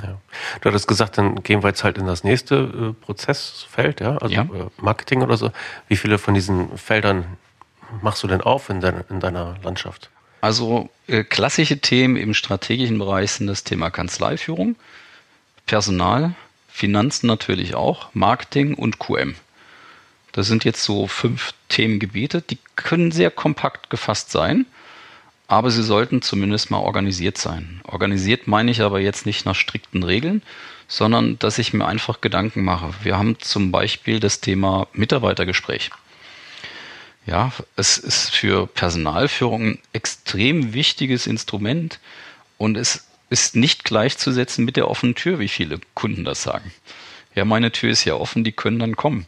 [0.01, 0.19] Ja.
[0.61, 4.33] Du hattest gesagt, dann gehen wir jetzt halt in das nächste äh, Prozessfeld, ja, also
[4.33, 4.43] ja.
[4.43, 5.51] Äh, Marketing oder so.
[5.87, 7.25] Wie viele von diesen Feldern
[8.01, 10.09] machst du denn auf in, deiner, in deiner Landschaft?
[10.39, 14.75] Also äh, klassische Themen im strategischen Bereich sind das Thema Kanzleiführung,
[15.65, 16.35] Personal,
[16.69, 19.35] Finanzen natürlich auch, Marketing und QM.
[20.37, 24.67] Das sind jetzt so fünf Themengebiete, die können sehr kompakt gefasst sein,
[25.47, 27.81] aber sie sollten zumindest mal organisiert sein.
[27.85, 30.43] Organisiert meine ich aber jetzt nicht nach strikten Regeln,
[30.87, 32.93] sondern dass ich mir einfach Gedanken mache.
[33.01, 35.89] Wir haben zum Beispiel das Thema Mitarbeitergespräch.
[37.25, 41.99] Ja, es ist für Personalführung ein extrem wichtiges Instrument
[42.59, 46.71] und es ist nicht gleichzusetzen mit der offenen Tür, wie viele Kunden das sagen.
[47.33, 49.25] Ja, meine Tür ist ja offen, die können dann kommen.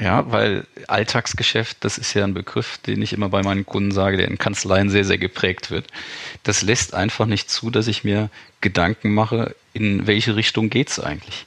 [0.00, 4.16] Ja, weil Alltagsgeschäft, das ist ja ein Begriff, den ich immer bei meinen Kunden sage,
[4.16, 5.86] der in Kanzleien sehr, sehr geprägt wird.
[6.44, 8.30] Das lässt einfach nicht zu, dass ich mir
[8.60, 11.46] Gedanken mache, in welche Richtung geht's eigentlich.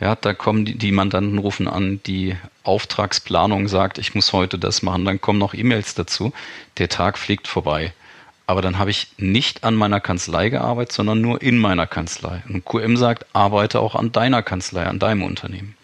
[0.00, 4.82] Ja, da kommen die, die Mandanten rufen an, die Auftragsplanung sagt, ich muss heute das
[4.82, 6.32] machen, dann kommen noch E-Mails dazu.
[6.78, 7.92] Der Tag fliegt vorbei.
[8.46, 12.42] Aber dann habe ich nicht an meiner Kanzlei gearbeitet, sondern nur in meiner Kanzlei.
[12.48, 15.76] Und QM sagt, arbeite auch an deiner Kanzlei, an deinem Unternehmen.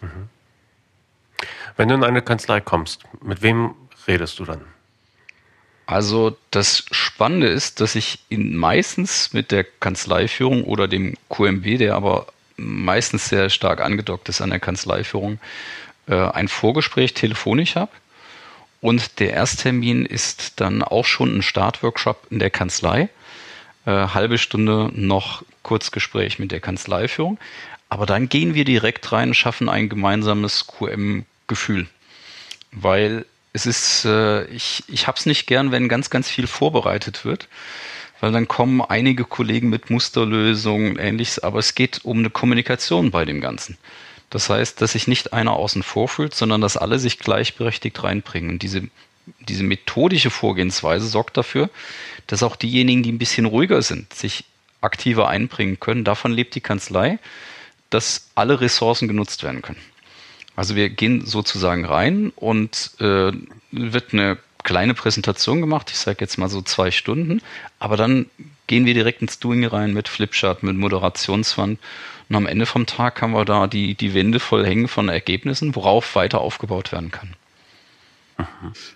[0.00, 0.31] Mhm.
[1.76, 3.74] Wenn du in eine Kanzlei kommst, mit wem
[4.06, 4.62] redest du dann?
[5.86, 11.94] Also das Spannende ist, dass ich ihn meistens mit der Kanzleiführung oder dem QMB, der
[11.96, 15.38] aber meistens sehr stark angedockt ist an der Kanzleiführung,
[16.06, 17.90] äh, ein Vorgespräch telefonisch habe.
[18.80, 23.08] Und der Ersttermin ist dann auch schon ein Startworkshop in der Kanzlei.
[23.84, 27.38] Äh, halbe Stunde noch Kurzgespräch mit der Kanzleiführung.
[27.88, 30.66] Aber dann gehen wir direkt rein, schaffen ein gemeinsames
[31.52, 31.86] QM-Gefühl.
[32.72, 37.24] Weil es ist, äh, ich, ich habe es nicht gern, wenn ganz, ganz viel vorbereitet
[37.24, 37.48] wird
[38.20, 43.24] weil dann kommen einige Kollegen mit Musterlösungen, ähnliches, aber es geht um eine Kommunikation bei
[43.24, 43.78] dem Ganzen.
[44.30, 48.50] Das heißt, dass sich nicht einer außen vor fühlt, sondern dass alle sich gleichberechtigt reinbringen.
[48.50, 48.82] Und diese,
[49.40, 51.68] diese methodische Vorgehensweise sorgt dafür,
[52.28, 54.44] dass auch diejenigen, die ein bisschen ruhiger sind, sich
[54.80, 56.04] aktiver einbringen können.
[56.04, 57.18] Davon lebt die Kanzlei,
[57.90, 59.80] dass alle Ressourcen genutzt werden können.
[60.56, 63.32] Also wir gehen sozusagen rein und äh,
[63.70, 67.42] wird eine kleine Präsentation gemacht, ich sage jetzt mal so zwei Stunden,
[67.78, 68.26] aber dann
[68.66, 71.78] gehen wir direkt ins Doing rein mit Flipchart, mit Moderationswand.
[72.28, 75.74] Und am Ende vom Tag haben wir da die, die Wände voll hängen von Ergebnissen,
[75.74, 77.34] worauf weiter aufgebaut werden kann.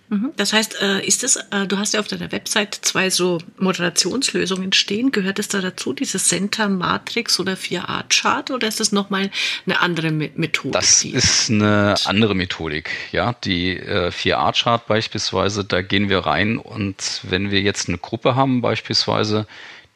[0.09, 0.33] Mhm.
[0.37, 4.73] Das heißt, äh, ist es, äh, du hast ja auf deiner Website zwei so Moderationslösungen
[4.73, 5.13] stehen.
[5.13, 9.31] Gehört es da dazu, dieses Center Matrix oder 4A-Chart oder ist das nochmal
[9.67, 10.73] eine andere Methode?
[10.73, 12.91] Das ist eine andere Methodik.
[13.13, 18.37] Ja, die 4A-Chart äh, beispielsweise, da gehen wir rein und wenn wir jetzt eine Gruppe
[18.37, 19.47] haben, beispielsweise,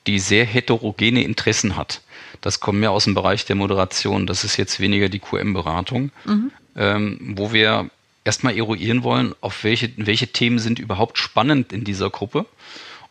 [0.06, 2.00] die sehr heterogene Interessen hat,
[2.40, 4.26] das kommt mehr aus dem Bereich der Moderation.
[4.26, 6.50] Das ist jetzt weniger die QM-Beratung, mhm.
[6.76, 7.90] ähm, wo wir
[8.24, 12.46] erstmal eruieren wollen, auf welche, welche Themen sind überhaupt spannend in dieser Gruppe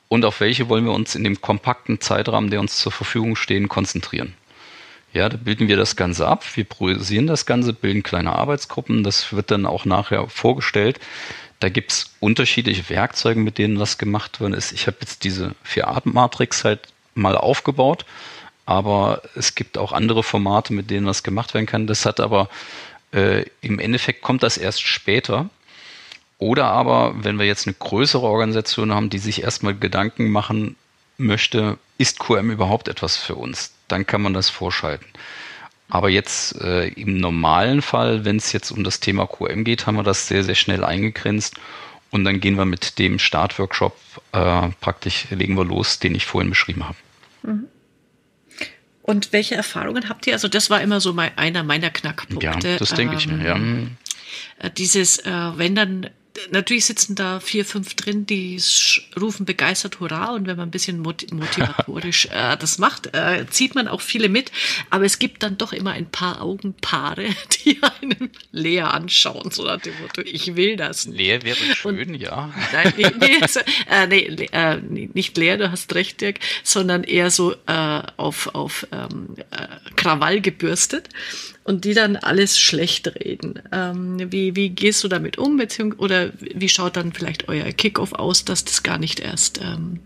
[0.08, 3.70] und auf welche wollen wir uns in dem kompakten Zeitrahmen, der uns zur Verfügung stehen,
[3.70, 4.34] konzentrieren.
[5.12, 9.34] Ja, da bilden wir das Ganze ab, wir priorisieren das Ganze, bilden kleine Arbeitsgruppen, das
[9.34, 11.00] wird dann auch nachher vorgestellt.
[11.60, 14.72] Da gibt's unterschiedliche Werkzeuge, mit denen das gemacht worden ist.
[14.72, 18.06] Ich habe jetzt diese Vier-Art-Matrix halt mal aufgebaut,
[18.66, 21.88] aber es gibt auch andere Formate, mit denen das gemacht werden kann.
[21.88, 22.48] Das hat aber
[23.14, 25.50] äh, Im Endeffekt kommt das erst später.
[26.38, 30.76] Oder aber, wenn wir jetzt eine größere Organisation haben, die sich erstmal Gedanken machen
[31.18, 33.74] möchte, ist QM überhaupt etwas für uns?
[33.88, 35.06] Dann kann man das vorschalten.
[35.90, 39.96] Aber jetzt äh, im normalen Fall, wenn es jetzt um das Thema QM geht, haben
[39.96, 41.56] wir das sehr, sehr schnell eingegrenzt.
[42.12, 43.96] Und dann gehen wir mit dem Startworkshop
[44.32, 46.98] äh, praktisch, legen wir los, den ich vorhin beschrieben habe.
[47.44, 47.68] Mhm.
[49.02, 50.34] Und welche Erfahrungen habt ihr?
[50.34, 52.68] Also das war immer so mein, einer meiner Knackpunkte.
[52.68, 53.56] Ja, das denke ähm, ich mir, ja.
[53.56, 53.98] Ähm,
[54.60, 56.10] äh, dieses, äh, wenn dann
[56.52, 58.62] natürlich sitzen da vier, fünf drin, die
[59.20, 63.88] rufen begeistert Hurra und wenn man ein bisschen motivatorisch äh, das macht, äh, zieht man
[63.88, 64.52] auch viele mit.
[64.90, 67.26] Aber es gibt dann doch immer ein paar Augenpaare,
[67.66, 71.06] die einen leer anschauen, so nach dem Motto, ich will das.
[71.06, 72.54] Leer wäre schön, und, ja.
[72.72, 77.32] Nein, nee, nee, also, äh, nee, äh, nicht leer, du hast recht, Dirk, sondern eher
[77.32, 81.10] so äh, auf, auf ähm, äh, Krawall gebürstet
[81.70, 83.62] und die dann alles schlecht reden.
[83.72, 88.14] Ähm, wie, wie gehst du damit um, beziehungsweise, oder wie schaut dann vielleicht euer Kickoff
[88.14, 90.00] aus, dass das gar nicht erst ähm,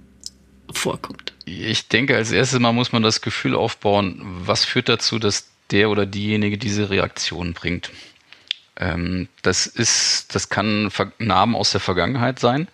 [0.70, 1.32] vorkommt?
[1.46, 5.90] Ich denke, als erstes Mal muss man das Gefühl aufbauen, was führt dazu, dass der
[5.90, 7.92] oder diejenige diese Reaktion bringt.
[8.76, 12.68] Ähm, das ist, das kann Namen aus der Vergangenheit sein.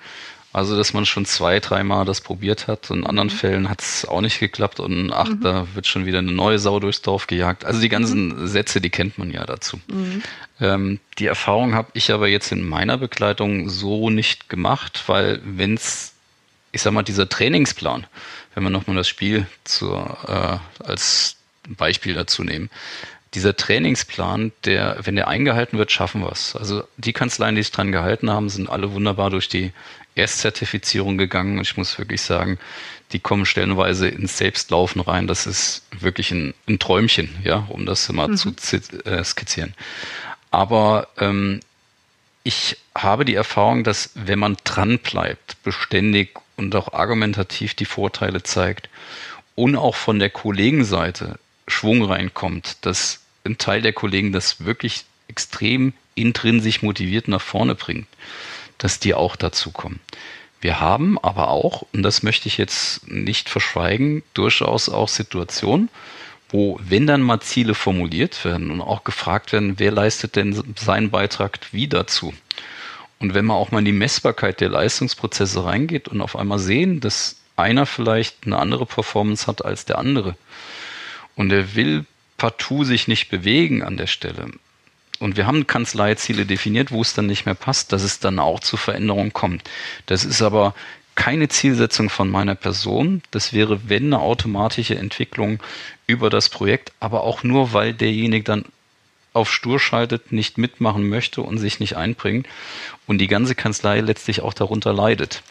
[0.59, 2.89] Also, dass man schon zwei, dreimal das probiert hat.
[2.89, 3.33] In anderen mhm.
[3.33, 5.39] Fällen hat es auch nicht geklappt und ach, mhm.
[5.39, 7.63] da wird schon wieder eine neue Sau durchs Dorf gejagt.
[7.63, 8.45] Also die ganzen mhm.
[8.45, 9.79] Sätze, die kennt man ja dazu.
[9.87, 10.21] Mhm.
[10.59, 15.75] Ähm, die Erfahrung habe ich aber jetzt in meiner Begleitung so nicht gemacht, weil wenn
[15.75, 16.11] es,
[16.73, 18.05] ich sag mal, dieser Trainingsplan,
[18.53, 21.37] wenn wir nochmal das Spiel zur, äh, als
[21.69, 22.69] Beispiel dazu nehmen,
[23.33, 26.53] dieser Trainingsplan, der, wenn der eingehalten wird, schaffen wir es.
[26.55, 29.71] Also die Kanzleien, die sich dran gehalten haben, sind alle wunderbar durch die
[30.19, 32.59] Erstzertifizierung gegangen und ich muss wirklich sagen,
[33.11, 35.27] die kommen stellenweise ins Selbstlaufen rein.
[35.27, 38.57] Das ist wirklich ein, ein Träumchen, ja, um das mal mhm.
[38.57, 39.73] zu äh, skizzieren.
[40.51, 41.59] Aber ähm,
[42.43, 48.43] ich habe die Erfahrung, dass wenn man dran bleibt, beständig und auch argumentativ die Vorteile
[48.43, 48.89] zeigt
[49.55, 55.93] und auch von der Kollegenseite Schwung reinkommt, dass ein Teil der Kollegen das wirklich extrem
[56.15, 58.07] intrinsisch motiviert nach vorne bringt,
[58.79, 59.99] dass die auch dazu kommen.
[60.61, 65.89] Wir haben aber auch, und das möchte ich jetzt nicht verschweigen, durchaus auch Situationen,
[66.49, 71.11] wo, wenn dann mal Ziele formuliert werden und auch gefragt werden, wer leistet denn seinen
[71.11, 72.33] Beitrag wie dazu?
[73.19, 76.99] Und wenn man auch mal in die Messbarkeit der Leistungsprozesse reingeht und auf einmal sehen,
[76.99, 80.35] dass einer vielleicht eine andere Performance hat als der andere,
[81.35, 82.05] und er will
[82.37, 84.47] partout sich nicht bewegen an der Stelle.
[85.19, 88.61] Und wir haben Kanzleiziele definiert, wo es dann nicht mehr passt, dass es dann auch
[88.61, 89.69] zu Veränderungen kommt.
[90.05, 90.73] Das ist aber
[91.15, 93.21] keine Zielsetzung von meiner Person.
[93.31, 95.59] Das wäre, wenn eine automatische Entwicklung
[96.07, 98.65] über das Projekt, aber auch nur, weil derjenige dann
[99.33, 102.47] auf Stur schaltet, nicht mitmachen möchte und sich nicht einbringt
[103.05, 105.43] und die ganze Kanzlei letztlich auch darunter leidet.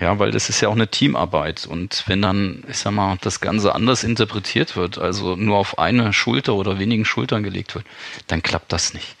[0.00, 1.66] Ja, weil das ist ja auch eine Teamarbeit.
[1.66, 6.12] Und wenn dann, ich sag mal, das Ganze anders interpretiert wird, also nur auf eine
[6.12, 7.86] Schulter oder wenigen Schultern gelegt wird,
[8.26, 9.16] dann klappt das nicht.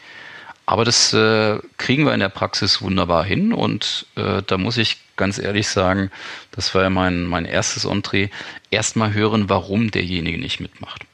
[0.66, 4.96] Aber das äh, kriegen wir in der Praxis wunderbar hin und äh, da muss ich
[5.16, 6.10] ganz ehrlich sagen,
[6.52, 8.28] das war ja mein, mein erstes Entree,
[8.70, 11.04] erstmal hören, warum derjenige nicht mitmacht.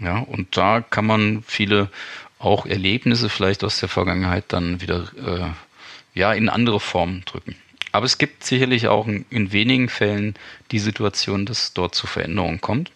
[0.00, 1.90] Ja, und da kann man viele
[2.40, 7.54] auch Erlebnisse vielleicht aus der Vergangenheit dann wieder äh, ja in andere Formen drücken.
[7.92, 10.34] Aber es gibt sicherlich auch in wenigen Fällen
[10.70, 12.90] die Situation, dass dort zu Veränderungen kommt.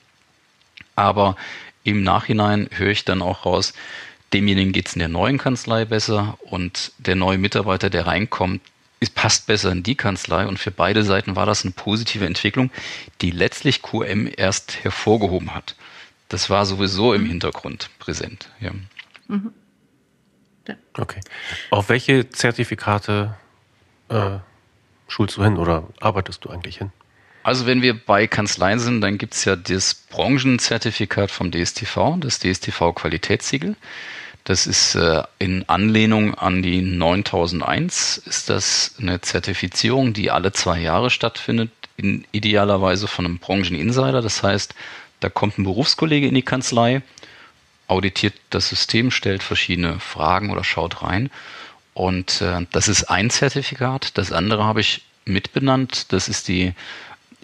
[0.95, 1.37] Aber
[1.85, 3.75] im Nachhinein höre ich dann auch raus,
[4.33, 8.63] demjenigen geht es in der neuen Kanzlei besser und der neue Mitarbeiter, der reinkommt,
[8.99, 12.71] es passt besser in die Kanzlei und für beide Seiten war das eine positive Entwicklung,
[13.21, 15.77] die letztlich QM erst hervorgehoben hat.
[16.29, 18.51] Das war sowieso im Hintergrund präsent.
[18.59, 18.73] Ja.
[19.29, 19.53] Mhm.
[20.67, 20.75] Ja.
[20.95, 21.21] Okay.
[21.71, 23.37] Auf welche Zertifikate
[24.09, 24.39] äh,
[25.09, 26.93] schulst du hin oder arbeitest du eigentlich hin?
[27.47, 32.41] Also wenn wir bei Kanzleien sind, dann gibt es ja das Branchenzertifikat vom DSTV, das
[32.41, 33.77] DSTV Qualitätssiegel.
[34.43, 40.81] Das ist äh, in Anlehnung an die 9001, ist das eine Zertifizierung, die alle zwei
[40.81, 44.23] Jahre stattfindet, in idealerweise von einem Brancheninsider.
[44.23, 44.75] Das heißt,
[45.21, 47.03] da kommt ein Berufskollege in die Kanzlei,
[47.87, 51.31] auditiert das System, stellt verschiedene Fragen oder schaut rein
[51.97, 54.19] und äh, das ist ein Zertifikat.
[54.19, 56.13] Das andere habe ich mitbenannt.
[56.13, 56.75] Das ist die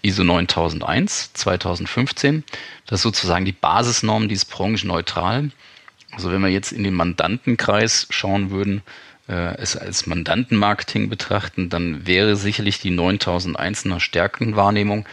[0.02, 2.44] ISO 9001 2015.
[2.84, 5.52] Das ist sozusagen die Basisnorm, die ist branchenneutral.
[6.10, 8.82] Also wenn wir jetzt in den Mandantenkreis schauen würden,
[9.26, 15.06] äh, es als Mandantenmarketing betrachten, dann wäre sicherlich die 9001 eine Stärkenwahrnehmung.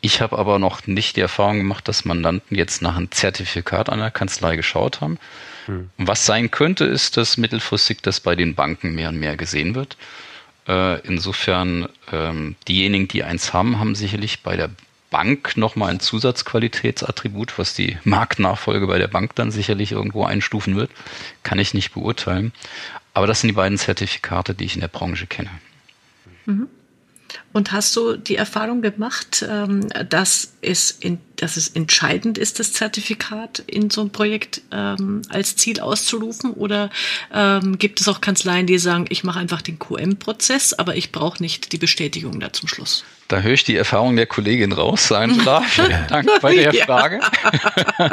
[0.00, 4.10] Ich habe aber noch nicht die Erfahrung gemacht, dass Mandanten jetzt nach einem Zertifikat einer
[4.10, 5.18] Kanzlei geschaut haben.
[5.66, 5.90] Hm.
[5.98, 9.96] Was sein könnte, ist, dass mittelfristig das bei den Banken mehr und mehr gesehen wird.
[10.68, 14.70] Äh, insofern, ähm, diejenigen, die eins haben, haben sicherlich bei der
[15.10, 20.90] Bank nochmal ein Zusatzqualitätsattribut, was die Marktnachfolge bei der Bank dann sicherlich irgendwo einstufen wird.
[21.42, 22.52] Kann ich nicht beurteilen.
[23.12, 25.50] Aber das sind die beiden Zertifikate, die ich in der Branche kenne.
[26.46, 26.68] Mhm.
[27.52, 32.72] Und hast du die Erfahrung gemacht, ähm, dass es, in, dass es entscheidend ist, das
[32.72, 36.52] Zertifikat in so ein Projekt ähm, als Ziel auszurufen?
[36.52, 36.90] Oder
[37.34, 41.42] ähm, gibt es auch Kanzleien, die sagen, ich mache einfach den QM-Prozess, aber ich brauche
[41.42, 43.04] nicht die Bestätigung da zum Schluss?
[43.26, 45.60] Da höre ich die Erfahrung der Kollegin raus, Angela.
[45.68, 46.84] Vielen Dank bei der ja.
[46.84, 47.20] Frage.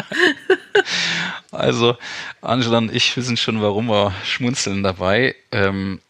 [1.52, 1.96] also,
[2.42, 5.36] Angela und ich wissen schon, warum wir schmunzeln dabei.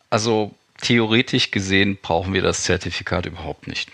[0.09, 3.89] also, theoretisch gesehen brauchen wir das Zertifikat überhaupt nicht.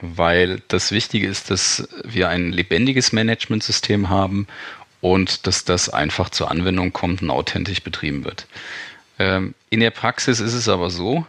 [0.00, 4.46] Weil das Wichtige ist, dass wir ein lebendiges Managementsystem haben
[5.00, 8.46] und dass das einfach zur Anwendung kommt und authentisch betrieben wird.
[9.18, 11.26] Ähm, in der Praxis ist es aber so,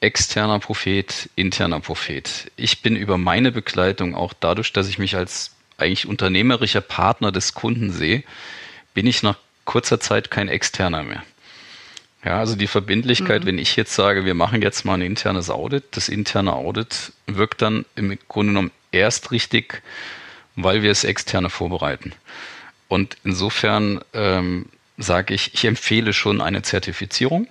[0.00, 2.50] externer Prophet, interner Prophet.
[2.56, 7.54] Ich bin über meine Begleitung auch dadurch, dass ich mich als eigentlich unternehmerischer Partner des
[7.54, 8.22] Kunden sehe,
[8.94, 11.22] bin ich nach kurzer Zeit kein externer mehr.
[12.26, 13.46] Ja, also die Verbindlichkeit, mhm.
[13.46, 17.62] wenn ich jetzt sage, wir machen jetzt mal ein internes Audit, das interne Audit wirkt
[17.62, 19.80] dann im Grunde genommen erst richtig,
[20.56, 22.12] weil wir es externe vorbereiten.
[22.88, 24.66] Und insofern ähm,
[24.98, 27.46] sage ich, ich empfehle schon eine Zertifizierung.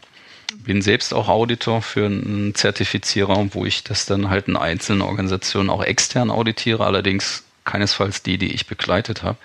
[0.58, 5.70] Bin selbst auch Auditor für einen Zertifizierer, wo ich das dann halt in einzelnen Organisationen
[5.70, 9.38] auch extern auditiere, allerdings keinesfalls die, die ich begleitet habe.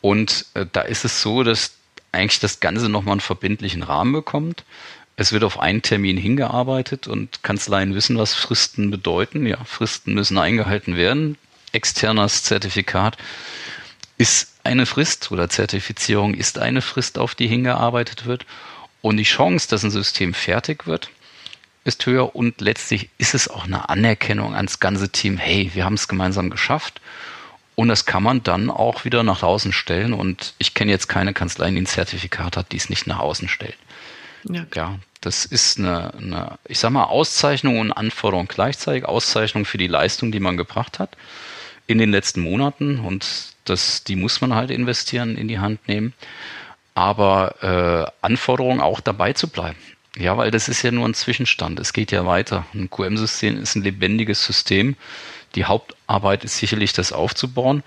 [0.00, 1.79] Und äh, da ist es so, dass
[2.12, 4.64] eigentlich das Ganze nochmal einen verbindlichen Rahmen bekommt.
[5.16, 9.46] Es wird auf einen Termin hingearbeitet und Kanzleien wissen, was Fristen bedeuten.
[9.46, 11.36] Ja, Fristen müssen eingehalten werden.
[11.72, 13.16] Externes Zertifikat
[14.16, 18.46] ist eine Frist oder Zertifizierung ist eine Frist, auf die hingearbeitet wird.
[19.02, 21.10] Und die Chance, dass ein System fertig wird,
[21.84, 25.38] ist höher und letztlich ist es auch eine Anerkennung ans ganze Team.
[25.38, 27.00] Hey, wir haben es gemeinsam geschafft
[27.80, 30.12] und das kann man dann auch wieder nach außen stellen.
[30.12, 33.48] Und ich kenne jetzt keine Kanzlei, die ein Zertifikat hat, die es nicht nach außen
[33.48, 33.78] stellt.
[34.44, 39.06] Ja, ja das ist eine, eine, ich sag mal, Auszeichnung und Anforderung gleichzeitig.
[39.06, 41.16] Auszeichnung für die Leistung, die man gebracht hat
[41.86, 42.98] in den letzten Monaten.
[42.98, 46.12] Und das, die muss man halt investieren, in die Hand nehmen.
[46.92, 49.78] Aber äh, Anforderung auch dabei zu bleiben.
[50.18, 51.80] Ja, weil das ist ja nur ein Zwischenstand.
[51.80, 52.66] Es geht ja weiter.
[52.74, 54.96] Ein QM-System ist ein lebendiges System
[55.54, 57.82] die Hauptarbeit ist sicherlich, das aufzubauen.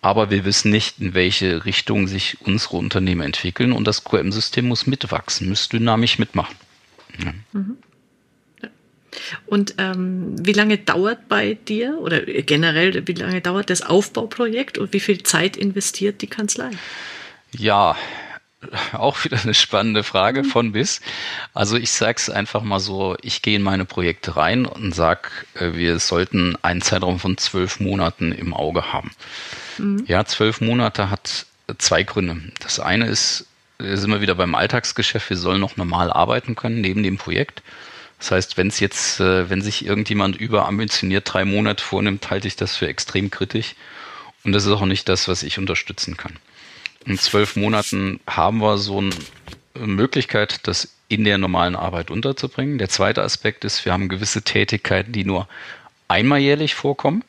[0.00, 3.72] Aber wir wissen nicht, in welche Richtung sich unsere Unternehmen entwickeln.
[3.72, 6.56] Und das QM-System muss mitwachsen, muss dynamisch mitmachen.
[7.24, 7.32] Ja.
[7.52, 7.78] Mhm.
[9.46, 14.92] Und ähm, wie lange dauert bei dir oder generell, wie lange dauert das Aufbauprojekt und
[14.92, 16.70] wie viel Zeit investiert die Kanzlei?
[17.52, 17.96] Ja,
[18.92, 20.46] auch wieder eine spannende Frage mhm.
[20.46, 21.00] von bis.
[21.52, 25.28] Also ich sage es einfach mal so, ich gehe in meine Projekte rein und sage,
[25.54, 29.12] äh, wir sollten einen Zeitraum von zwölf Monaten im Auge haben.
[29.78, 30.04] Mhm.
[30.06, 31.46] Ja, zwölf Monate hat
[31.78, 32.40] zwei Gründe.
[32.60, 33.46] Das eine ist,
[33.78, 37.62] sind wir wieder beim Alltagsgeschäft, wir sollen noch normal arbeiten können neben dem Projekt.
[38.18, 42.56] Das heißt, wenn es jetzt, äh, wenn sich irgendjemand überambitioniert drei Monate vornimmt, halte ich
[42.56, 43.74] das für extrem kritisch.
[44.44, 46.34] Und das ist auch nicht das, was ich unterstützen kann
[47.04, 49.12] in zwölf Monaten haben wir so eine
[49.86, 52.78] Möglichkeit, das in der normalen Arbeit unterzubringen.
[52.78, 55.48] Der zweite Aspekt ist, wir haben gewisse Tätigkeiten, die nur
[56.08, 57.24] einmal jährlich vorkommen,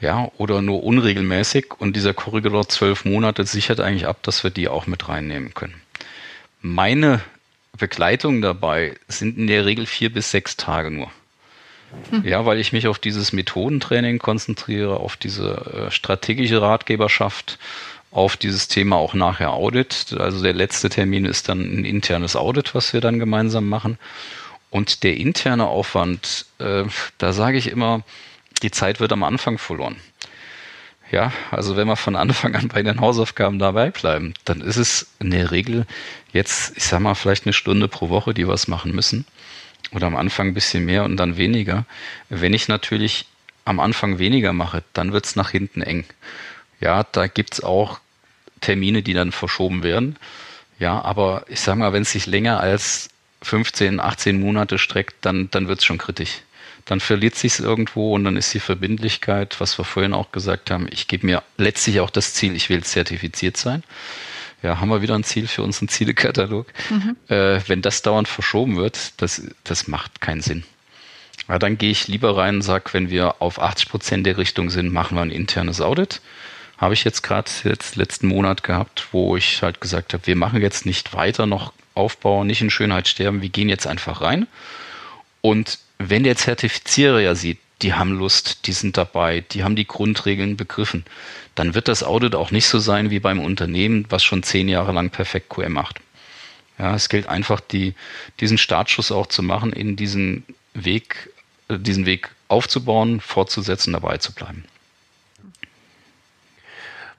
[0.00, 1.72] ja, oder nur unregelmäßig.
[1.78, 5.80] Und dieser Korridor zwölf Monate sichert eigentlich ab, dass wir die auch mit reinnehmen können.
[6.62, 7.20] Meine
[7.78, 11.10] Begleitung dabei sind in der Regel vier bis sechs Tage nur.
[12.10, 12.24] Hm.
[12.24, 17.58] Ja, weil ich mich auf dieses Methodentraining konzentriere, auf diese äh, strategische Ratgeberschaft,
[18.10, 20.14] auf dieses Thema auch nachher Audit.
[20.18, 23.98] Also der letzte Termin ist dann ein internes Audit, was wir dann gemeinsam machen.
[24.70, 26.84] Und der interne Aufwand, äh,
[27.18, 28.02] da sage ich immer,
[28.62, 29.96] die Zeit wird am Anfang verloren.
[31.10, 35.08] Ja, also wenn wir von Anfang an bei den Hausaufgaben dabei bleiben, dann ist es
[35.18, 35.86] in der Regel
[36.32, 39.26] jetzt, ich sag mal, vielleicht eine Stunde pro Woche, die wir es machen müssen.
[39.92, 41.84] Oder am Anfang ein bisschen mehr und dann weniger.
[42.28, 43.26] Wenn ich natürlich
[43.64, 46.04] am Anfang weniger mache, dann wird es nach hinten eng.
[46.80, 48.00] Ja, da gibt's auch
[48.60, 50.16] Termine, die dann verschoben werden.
[50.78, 53.10] Ja, aber ich sage mal, wenn es sich länger als
[53.42, 56.40] 15, 18 Monate streckt, dann, dann wird's schon kritisch.
[56.86, 60.88] Dann verliert sich's irgendwo und dann ist die Verbindlichkeit, was wir vorhin auch gesagt haben,
[60.90, 63.84] ich gebe mir letztlich auch das Ziel, ich will zertifiziert sein.
[64.62, 66.66] Ja, haben wir wieder ein Ziel für unseren Zielekatalog.
[66.90, 67.16] Mhm.
[67.28, 70.64] Äh, wenn das dauernd verschoben wird, das, das macht keinen Sinn.
[71.48, 74.70] Ja, dann gehe ich lieber rein und sage, wenn wir auf 80 Prozent der Richtung
[74.70, 76.20] sind, machen wir ein internes Audit
[76.80, 80.62] habe ich jetzt gerade jetzt letzten Monat gehabt, wo ich halt gesagt habe, wir machen
[80.62, 84.46] jetzt nicht weiter noch Aufbau, nicht in Schönheit sterben, wir gehen jetzt einfach rein.
[85.42, 89.86] Und wenn der Zertifizierer ja sieht, die haben Lust, die sind dabei, die haben die
[89.86, 91.04] Grundregeln begriffen,
[91.54, 94.92] dann wird das Audit auch nicht so sein wie beim Unternehmen, was schon zehn Jahre
[94.92, 96.00] lang perfekt QM macht.
[96.78, 97.94] Ja, es gilt einfach, die,
[98.40, 101.30] diesen Startschuss auch zu machen, in diesen Weg,
[101.68, 104.64] äh, diesen Weg aufzubauen, fortzusetzen, dabei zu bleiben.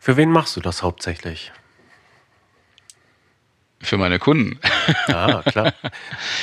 [0.01, 1.51] Für wen machst du das hauptsächlich?
[3.83, 4.59] Für meine Kunden.
[5.07, 5.75] Ja, klar.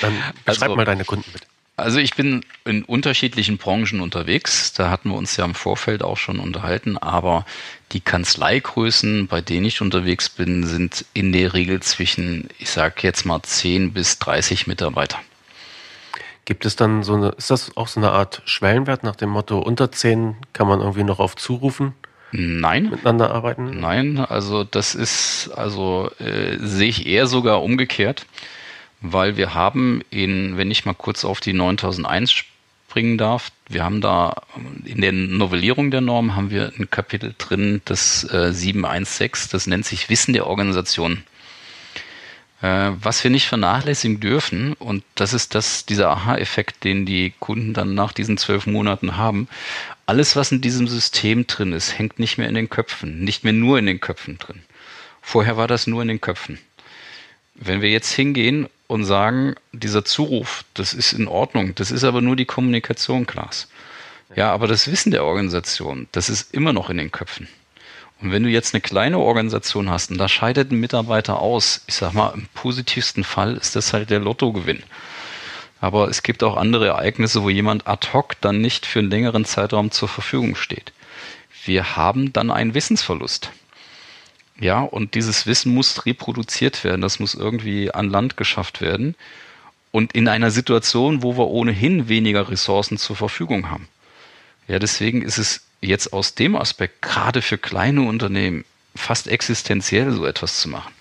[0.01, 0.13] Dann
[0.45, 1.45] beschreib also, mal deine Kunden bitte.
[1.77, 4.75] Also ich bin in unterschiedlichen Branchen unterwegs.
[4.75, 6.99] Da hatten wir uns ja im Vorfeld auch schon unterhalten.
[6.99, 7.45] Aber
[7.91, 13.27] die Kanzleigrößen, bei denen ich unterwegs bin, sind in der Regel zwischen, ich sage jetzt
[13.27, 15.19] mal 10 bis 30 Mitarbeiter.
[16.45, 19.59] Gibt es dann so eine, ist das auch so eine Art Schwellenwert nach dem Motto,
[19.59, 21.95] unter 10 kann man irgendwie noch auf zurufen?
[22.33, 22.91] Nein.
[22.91, 23.81] Miteinander arbeiten?
[23.81, 28.27] Nein, also das ist, also äh, sehe ich eher sogar umgekehrt
[29.01, 34.01] weil wir haben in, wenn ich mal kurz auf die 9001 springen darf, wir haben
[34.01, 34.43] da
[34.85, 39.85] in der Novellierung der Norm haben wir ein Kapitel drin, das äh, 716, das nennt
[39.85, 41.23] sich Wissen der Organisation.
[42.61, 47.75] Äh, was wir nicht vernachlässigen dürfen, und das ist das, dieser Aha-Effekt, den die Kunden
[47.75, 49.49] dann nach diesen zwölf Monaten haben,
[50.09, 53.53] alles, was in diesem System drin ist, hängt nicht mehr in den Köpfen, nicht mehr
[53.53, 54.63] nur in den Köpfen drin.
[55.21, 56.59] Vorher war das nur in den Köpfen.
[57.55, 62.23] Wenn wir jetzt hingehen und sagen, dieser Zuruf, das ist in Ordnung, das ist aber
[62.23, 63.69] nur die Kommunikation, Klaas.
[64.35, 67.47] Ja, aber das Wissen der Organisation, das ist immer noch in den Köpfen.
[68.23, 71.97] Und wenn du jetzt eine kleine Organisation hast und da scheidet ein Mitarbeiter aus, ich
[71.97, 74.83] sag mal, im positivsten Fall ist das halt der Lottogewinn.
[75.81, 79.45] Aber es gibt auch andere Ereignisse, wo jemand ad hoc dann nicht für einen längeren
[79.45, 80.93] Zeitraum zur Verfügung steht.
[81.65, 83.51] Wir haben dann einen Wissensverlust.
[84.61, 89.15] Ja, und dieses Wissen muss reproduziert werden, das muss irgendwie an Land geschafft werden.
[89.93, 93.89] Und in einer Situation, wo wir ohnehin weniger Ressourcen zur Verfügung haben.
[94.67, 98.65] Ja, deswegen ist es jetzt aus dem Aspekt, gerade für kleine Unternehmen,
[98.95, 100.93] fast existenziell, so etwas zu machen.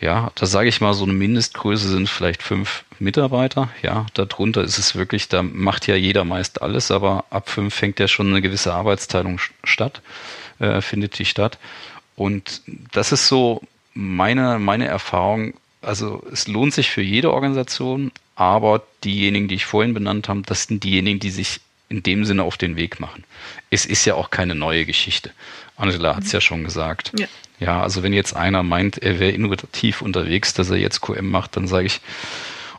[0.00, 3.68] Ja, da sage ich mal, so eine Mindestgröße sind vielleicht fünf Mitarbeiter.
[3.82, 8.00] Ja, darunter ist es wirklich, da macht ja jeder meist alles, aber ab fünf fängt
[8.00, 10.00] ja schon eine gewisse Arbeitsteilung statt,
[10.58, 11.58] äh, findet die statt.
[12.16, 15.54] Und das ist so meine, meine Erfahrung.
[15.82, 20.64] Also es lohnt sich für jede Organisation, aber diejenigen, die ich vorhin benannt habe, das
[20.64, 21.60] sind diejenigen, die sich
[21.90, 23.24] in dem Sinne auf den Weg machen.
[23.68, 25.30] Es ist ja auch keine neue Geschichte.
[25.76, 27.12] Angela hat es ja schon gesagt.
[27.18, 27.26] Ja.
[27.58, 31.56] ja, also wenn jetzt einer meint, er wäre innovativ unterwegs, dass er jetzt QM macht,
[31.56, 32.00] dann sage ich,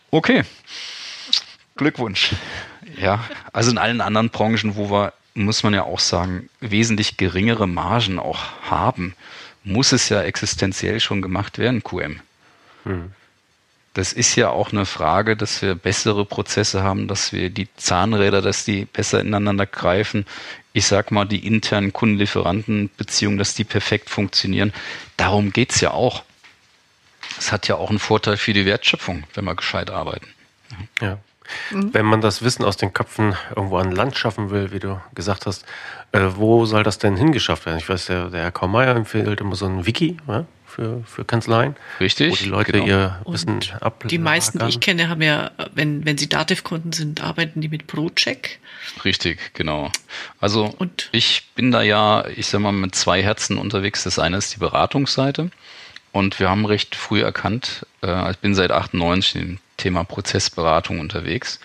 [0.09, 0.43] okay,
[1.76, 2.34] Glückwunsch.
[2.99, 7.68] Ja, also in allen anderen Branchen, wo wir muss man ja auch sagen, wesentlich geringere
[7.68, 9.16] Margen auch haben,
[9.64, 12.20] muss es ja existenziell schon gemacht werden, QM.
[12.84, 13.14] Hm.
[13.93, 18.41] Das ist ja auch eine Frage, dass wir bessere Prozesse haben, dass wir die Zahnräder,
[18.41, 20.25] dass die besser ineinander greifen.
[20.71, 24.71] Ich sag mal, die internen Kundenlieferantenbeziehungen, dass die perfekt funktionieren.
[25.17, 26.23] Darum geht's ja auch.
[27.37, 30.27] Es hat ja auch einen Vorteil für die Wertschöpfung, wenn wir gescheit arbeiten.
[31.01, 31.17] Ja.
[31.71, 31.93] Mhm.
[31.93, 35.45] Wenn man das Wissen aus den Köpfen irgendwo an Land schaffen will, wie du gesagt
[35.45, 35.65] hast,
[36.13, 37.77] äh, wo soll das denn hingeschafft werden?
[37.77, 41.76] Ich weiß, der, der Herr Kaumeier empfiehlt immer so ein Wiki ja, für, für Kanzleien.
[41.99, 42.32] Richtig.
[42.32, 42.86] Wo die Leute genau.
[42.86, 44.09] ihr Wissen ablagern.
[44.09, 47.88] Die meisten, die ich kenne, haben ja, wenn, wenn sie Dativ-Kunden sind, arbeiten die mit
[47.88, 48.59] ProCheck.
[49.03, 49.91] Richtig, genau.
[50.39, 51.09] Also Und?
[51.11, 54.03] ich bin da ja, ich sag mal, mit zwei Herzen unterwegs.
[54.03, 55.51] Das eine ist die Beratungsseite.
[56.11, 61.59] Und wir haben recht früh erkannt, äh, ich bin seit 98 im Thema Prozessberatung unterwegs.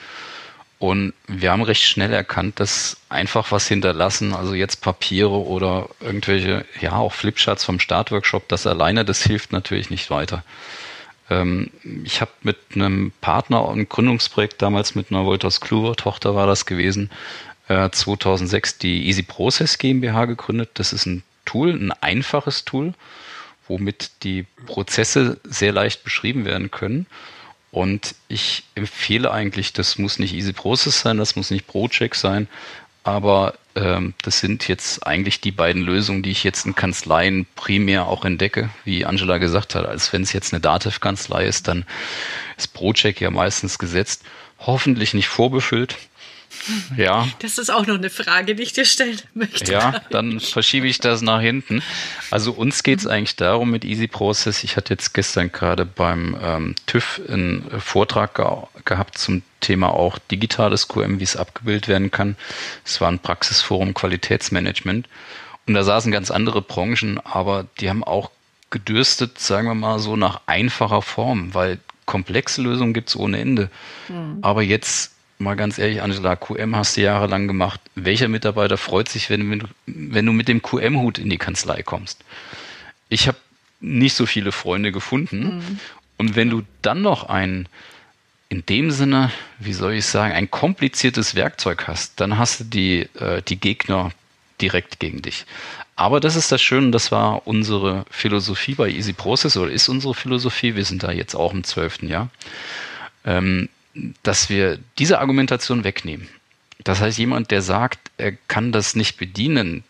[0.78, 6.66] Und wir haben recht schnell erkannt, dass einfach was hinterlassen, also jetzt Papiere oder irgendwelche,
[6.80, 10.44] ja, auch Flipcharts vom Startworkshop, das alleine, das hilft natürlich nicht weiter.
[11.30, 11.70] Ähm,
[12.04, 16.66] ich habe mit einem Partner ein Gründungsprojekt damals mit einer Wolters Kluwer Tochter war das
[16.66, 17.10] gewesen,
[17.68, 20.70] äh, 2006 die Easy Process GmbH gegründet.
[20.74, 22.92] Das ist ein Tool, ein einfaches Tool,
[23.66, 27.06] womit die Prozesse sehr leicht beschrieben werden können
[27.76, 32.48] und ich empfehle eigentlich, das muss nicht Easy Process sein, das muss nicht ProCheck sein,
[33.04, 38.06] aber ähm, das sind jetzt eigentlich die beiden Lösungen, die ich jetzt in Kanzleien primär
[38.06, 39.84] auch entdecke, wie Angela gesagt hat.
[39.84, 41.84] Als wenn es jetzt eine Dativ-Kanzlei ist, dann
[42.56, 44.24] ist ProCheck ja meistens gesetzt,
[44.58, 45.96] hoffentlich nicht vorbefüllt.
[46.96, 47.28] Ja.
[47.40, 49.72] Das ist auch noch eine Frage, die ich dir stellen möchte.
[49.72, 51.82] Ja, dann verschiebe ich das nach hinten.
[52.30, 53.10] Also uns geht es mhm.
[53.10, 54.64] eigentlich darum mit Easy Process.
[54.64, 58.46] Ich hatte jetzt gestern gerade beim ähm, TÜV einen Vortrag ge
[58.84, 62.36] gehabt zum Thema auch digitales QM, wie es abgebildet werden kann.
[62.84, 65.08] Es war ein Praxisforum Qualitätsmanagement.
[65.66, 68.30] Und da saßen ganz andere Branchen, aber die haben auch
[68.70, 73.70] gedürstet, sagen wir mal so, nach einfacher Form, weil komplexe Lösungen gibt es ohne Ende.
[74.08, 74.38] Mhm.
[74.42, 77.80] Aber jetzt mal ganz ehrlich, Angela, QM hast du jahrelang gemacht.
[77.94, 82.24] Welcher Mitarbeiter freut sich, wenn, wenn, wenn du mit dem QM-Hut in die Kanzlei kommst?
[83.08, 83.38] Ich habe
[83.80, 85.58] nicht so viele Freunde gefunden.
[85.58, 85.80] Mhm.
[86.18, 87.68] Und wenn du dann noch ein,
[88.48, 93.00] in dem Sinne, wie soll ich sagen, ein kompliziertes Werkzeug hast, dann hast du die,
[93.18, 94.12] äh, die Gegner
[94.60, 95.44] direkt gegen dich.
[95.96, 100.14] Aber das ist das Schöne, das war unsere Philosophie bei Easy Process oder ist unsere
[100.14, 100.74] Philosophie.
[100.74, 102.28] Wir sind da jetzt auch im zwölften Jahr.
[103.24, 103.68] Ähm,
[104.22, 106.28] dass wir diese Argumentation wegnehmen.
[106.84, 109.84] Das heißt, jemand, der sagt, er kann das nicht bedienen,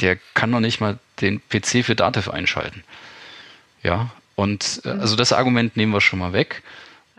[0.00, 2.82] der kann noch nicht mal den PC für Dativ einschalten.
[3.82, 6.62] Ja, und äh, also das Argument nehmen wir schon mal weg.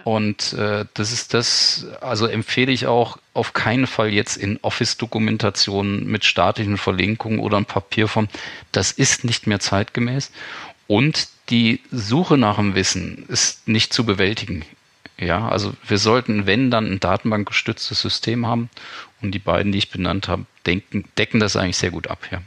[0.04, 6.08] Und äh, das ist das, also empfehle ich auch auf keinen Fall jetzt in Office-Dokumentationen
[6.08, 8.28] mit statischen Verlinkungen oder in Papierform.
[8.72, 10.32] Das ist nicht mehr zeitgemäß.
[10.88, 14.66] Und die Suche nach dem Wissen ist nicht zu bewältigen
[15.22, 18.70] ja, also wir sollten, wenn dann ein datenbankgestütztes System haben
[19.22, 22.42] und die beiden, die ich benannt habe, denken, decken das eigentlich sehr gut ab, ja.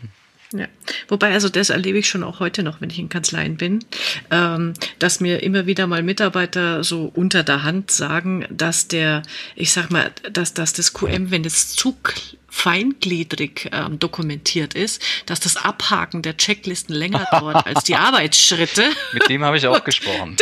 [0.57, 0.66] Ja.
[1.09, 3.84] Wobei, also das erlebe ich schon auch heute noch, wenn ich in Kanzleien bin,
[4.30, 9.22] ähm, dass mir immer wieder mal Mitarbeiter so unter der Hand sagen, dass der,
[9.57, 11.96] ich sag mal, dass, dass das QM, wenn es zu
[12.48, 18.84] feingliedrig ähm, dokumentiert ist, dass das Abhaken der Checklisten länger dauert als die Arbeitsschritte.
[19.12, 20.36] Mit dem habe ich auch gesprochen.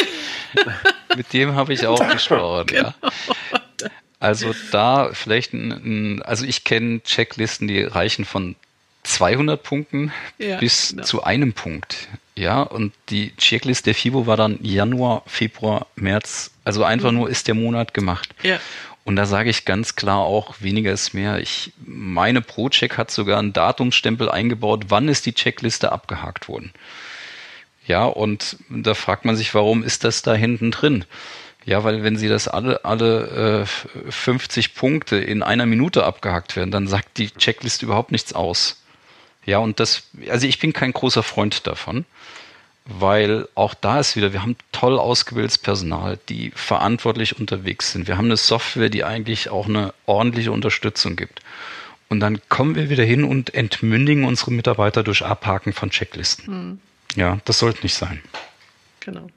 [1.16, 2.92] Mit dem habe ich auch gesprochen, genau.
[3.02, 3.90] ja.
[4.20, 8.54] Also da vielleicht ein, ein also ich kenne Checklisten, die reichen von
[9.02, 11.02] 200 Punkten ja, bis genau.
[11.02, 12.08] zu einem Punkt.
[12.34, 16.50] Ja, und die Checklist der FIBO war dann Januar, Februar, März.
[16.64, 17.18] Also einfach mhm.
[17.18, 18.34] nur ist der Monat gemacht.
[18.42, 18.58] Ja.
[19.04, 21.40] Und da sage ich ganz klar auch, weniger ist mehr.
[21.40, 26.72] Ich, meine ProCheck hat sogar einen Datumsstempel eingebaut, wann ist die Checkliste abgehakt worden.
[27.86, 31.04] Ja, und da fragt man sich, warum ist das da hinten drin?
[31.64, 33.66] Ja, weil wenn sie das alle, alle
[34.06, 38.81] äh, 50 Punkte in einer Minute abgehakt werden, dann sagt die Checkliste überhaupt nichts aus.
[39.44, 42.04] Ja, und das, also ich bin kein großer Freund davon,
[42.84, 48.08] weil auch da ist wieder, wir haben toll ausgebildetes Personal, die verantwortlich unterwegs sind.
[48.08, 51.40] Wir haben eine Software, die eigentlich auch eine ordentliche Unterstützung gibt.
[52.08, 56.46] Und dann kommen wir wieder hin und entmündigen unsere Mitarbeiter durch Abhaken von Checklisten.
[56.46, 56.80] Hm.
[57.16, 58.20] Ja, das sollte nicht sein.
[59.00, 59.28] Genau.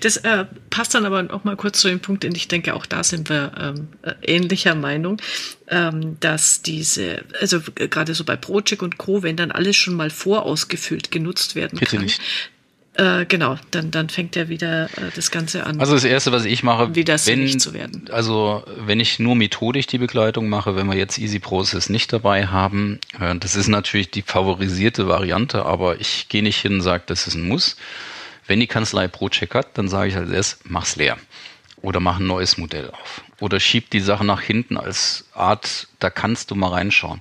[0.00, 2.86] Das äh, passt dann aber auch mal kurz zu dem Punkt, und ich denke, auch
[2.86, 5.20] da sind wir ähm, äh, ähnlicher Meinung,
[5.68, 10.10] ähm, dass diese, also gerade so bei Project und Co., wenn dann alles schon mal
[10.10, 12.04] vorausgefüllt genutzt werden Bitte kann.
[12.04, 12.20] Nicht.
[12.94, 15.78] Äh, genau, dann, dann fängt ja wieder äh, das Ganze an.
[15.78, 18.08] Also das Erste, was ich mache, wieder wenn, zu werden.
[18.10, 22.48] Also wenn ich nur methodisch die Begleitung mache, wenn wir jetzt Easy Process nicht dabei
[22.48, 27.04] haben, äh, das ist natürlich die favorisierte Variante, aber ich gehe nicht hin und sage,
[27.06, 27.76] das ist ein Muss
[28.48, 31.18] wenn die Kanzlei Pro-Check hat, dann sage ich als erstes, mach's leer.
[31.80, 33.22] Oder mach ein neues Modell auf.
[33.38, 37.20] Oder schieb die Sache nach hinten als Art, da kannst du mal reinschauen.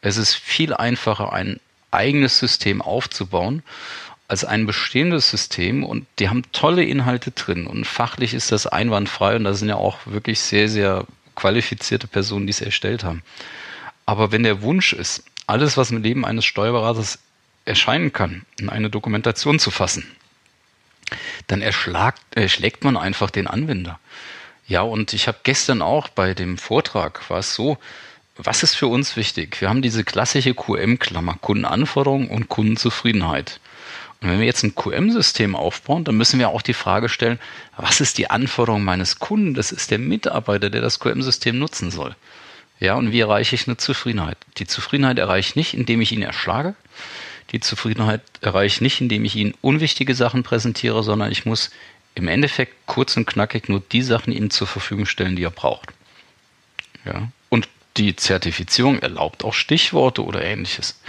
[0.00, 1.60] Es ist viel einfacher, ein
[1.92, 3.62] eigenes System aufzubauen,
[4.26, 9.36] als ein bestehendes System und die haben tolle Inhalte drin und fachlich ist das einwandfrei
[9.36, 11.04] und da sind ja auch wirklich sehr, sehr
[11.34, 13.22] qualifizierte Personen, die es erstellt haben.
[14.06, 17.18] Aber wenn der Wunsch ist, alles, was im Leben eines Steuerberaters
[17.66, 20.10] erscheinen kann, in eine Dokumentation zu fassen,
[21.46, 23.98] dann erschlagt, erschlägt man einfach den Anwender.
[24.66, 27.78] Ja, und ich habe gestern auch bei dem Vortrag, war es so,
[28.36, 29.60] was ist für uns wichtig?
[29.60, 33.60] Wir haben diese klassische QM-Klammer, Kundenanforderung und Kundenzufriedenheit.
[34.20, 37.40] Und wenn wir jetzt ein QM-System aufbauen, dann müssen wir auch die Frage stellen,
[37.76, 39.54] was ist die Anforderung meines Kunden?
[39.54, 42.14] Das ist der Mitarbeiter, der das QM-System nutzen soll.
[42.78, 44.38] Ja, und wie erreiche ich eine Zufriedenheit?
[44.58, 46.74] Die Zufriedenheit erreiche ich nicht, indem ich ihn erschlage,
[47.52, 51.70] die Zufriedenheit erreiche ich nicht, indem ich Ihnen unwichtige Sachen präsentiere, sondern ich muss
[52.14, 55.90] im Endeffekt kurz und knackig nur die Sachen Ihnen zur Verfügung stellen, die er braucht.
[57.04, 57.28] Ja.
[57.48, 61.00] Und die Zertifizierung erlaubt auch Stichworte oder ähnliches.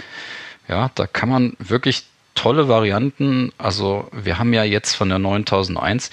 [0.68, 6.10] Ja, da kann man wirklich tolle Varianten, also wir haben ja jetzt von der 9001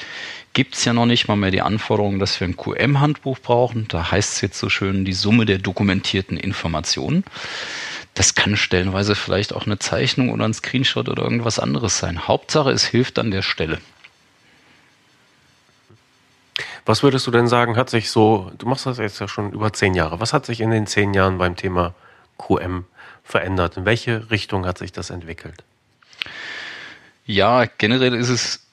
[0.53, 3.88] gibt es ja noch nicht mal mehr die Anforderung, dass wir ein QM-Handbuch brauchen.
[3.88, 7.23] Da heißt es jetzt so schön die Summe der dokumentierten Informationen.
[8.14, 12.28] Das kann stellenweise vielleicht auch eine Zeichnung oder ein Screenshot oder irgendwas anderes sein.
[12.28, 13.80] Hauptsache, es hilft an der Stelle.
[16.86, 19.72] Was würdest du denn sagen, hat sich so, du machst das jetzt ja schon über
[19.72, 21.93] zehn Jahre, was hat sich in den zehn Jahren beim Thema
[22.38, 22.86] QM
[23.24, 23.78] verändert?
[23.78, 25.64] In welche Richtung hat sich das entwickelt?
[27.26, 28.66] Ja, generell ist es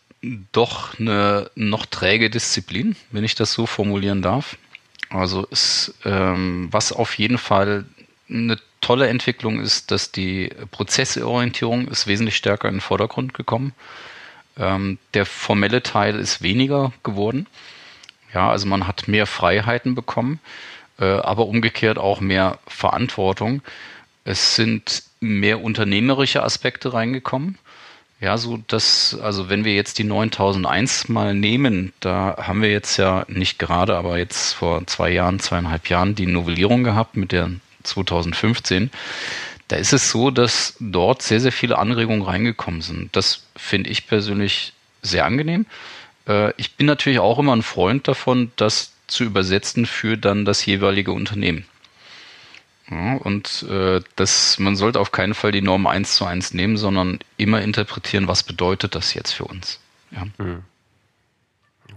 [0.52, 4.56] doch eine noch träge Disziplin, wenn ich das so formulieren darf.
[5.10, 7.84] Also es, ähm, was auf jeden Fall
[8.30, 13.72] eine tolle Entwicklung ist, dass die Prozessorientierung ist wesentlich stärker in den Vordergrund gekommen.
[14.58, 17.46] Ähm, der formelle Teil ist weniger geworden,
[18.34, 20.40] Ja, also man hat mehr Freiheiten bekommen,
[20.98, 23.62] äh, aber umgekehrt auch mehr Verantwortung.
[24.24, 27.58] Es sind mehr unternehmerische Aspekte reingekommen.
[28.20, 32.96] Ja, so dass, also wenn wir jetzt die 9001 mal nehmen, da haben wir jetzt
[32.96, 37.50] ja nicht gerade, aber jetzt vor zwei Jahren, zweieinhalb Jahren die Novellierung gehabt mit der
[37.82, 38.90] 2015.
[39.68, 43.14] Da ist es so, dass dort sehr, sehr viele Anregungen reingekommen sind.
[43.14, 44.72] Das finde ich persönlich
[45.02, 45.66] sehr angenehm.
[46.26, 50.64] Äh, ich bin natürlich auch immer ein Freund davon, das zu übersetzen für dann das
[50.64, 51.66] jeweilige Unternehmen.
[52.90, 56.78] Ja, und äh, das, man sollte auf keinen Fall die Norm eins zu eins nehmen,
[56.78, 59.80] sondern immer interpretieren, was bedeutet das jetzt für uns.
[60.10, 60.24] Ja.
[60.38, 60.62] Mhm.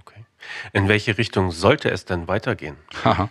[0.02, 0.26] Okay.
[0.74, 2.76] In welche Richtung sollte es denn weitergehen?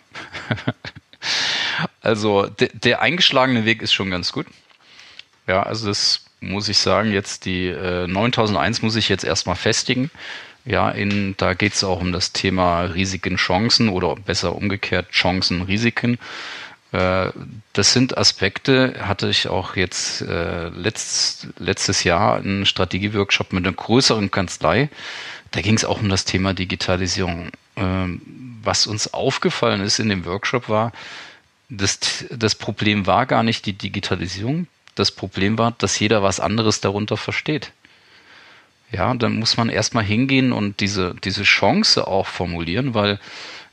[2.01, 4.47] also de, der eingeschlagene Weg ist schon ganz gut.
[5.47, 10.11] Ja, also das muss ich sagen, jetzt die äh, 9001 muss ich jetzt erstmal festigen.
[10.65, 15.63] Ja, in, da geht es auch um das Thema Risiken, Chancen oder besser umgekehrt Chancen,
[15.63, 16.19] Risiken.
[16.93, 17.31] Äh,
[17.73, 23.75] das sind Aspekte, hatte ich auch jetzt äh, letzt, letztes Jahr einen Strategieworkshop mit einer
[23.75, 24.91] größeren Kanzlei.
[25.51, 27.51] Da ging es auch um das Thema Digitalisierung.
[27.77, 28.21] Ähm,
[28.63, 30.93] was uns aufgefallen ist in dem Workshop war,
[31.71, 34.67] das, das Problem war gar nicht die Digitalisierung.
[34.97, 37.73] Das Problem war, dass jeder was anderes darunter versteht.
[38.93, 43.21] Ja, dann muss man erstmal hingehen und diese, diese Chance auch formulieren, weil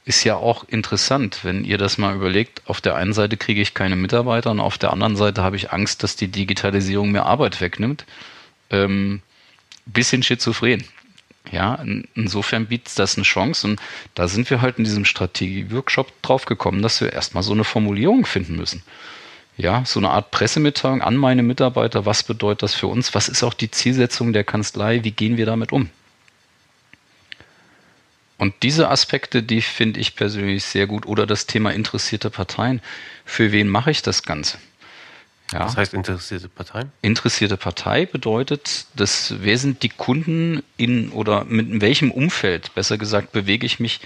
[0.05, 2.61] ist ja auch interessant, wenn ihr das mal überlegt.
[2.65, 5.73] Auf der einen Seite kriege ich keine Mitarbeiter und auf der anderen Seite habe ich
[5.73, 8.05] Angst, dass die Digitalisierung mir Arbeit wegnimmt.
[8.69, 9.21] Ähm,
[9.85, 10.85] bisschen schizophren.
[11.51, 11.83] Ja,
[12.15, 13.79] insofern bietet das eine Chance und
[14.15, 16.45] da sind wir halt in diesem Strategie-Workshop drauf
[16.81, 18.83] dass wir erstmal so eine Formulierung finden müssen.
[19.55, 22.05] Ja, so eine Art Pressemitteilung an meine Mitarbeiter.
[22.05, 23.15] Was bedeutet das für uns?
[23.15, 25.03] Was ist auch die Zielsetzung der Kanzlei?
[25.03, 25.89] Wie gehen wir damit um?
[28.37, 31.07] Und diese Aspekte, die finde ich persönlich sehr gut.
[31.07, 32.81] Oder das Thema interessierte Parteien.
[33.25, 34.59] Für wen mache ich das Ganze?
[35.51, 35.61] Ja.
[35.61, 36.91] Was heißt interessierte Parteien?
[37.01, 43.31] Interessierte Partei bedeutet, dass wer sind die Kunden in oder mit welchem Umfeld, besser gesagt,
[43.31, 44.01] bewege ich mich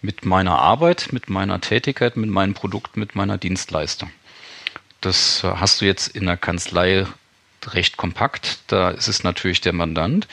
[0.00, 4.10] mit meiner Arbeit, mit meiner Tätigkeit, mit meinem Produkt, mit meiner Dienstleistung.
[5.02, 7.06] Das hast du jetzt in der Kanzlei
[7.66, 8.60] recht kompakt.
[8.68, 10.26] Da ist es natürlich der Mandant.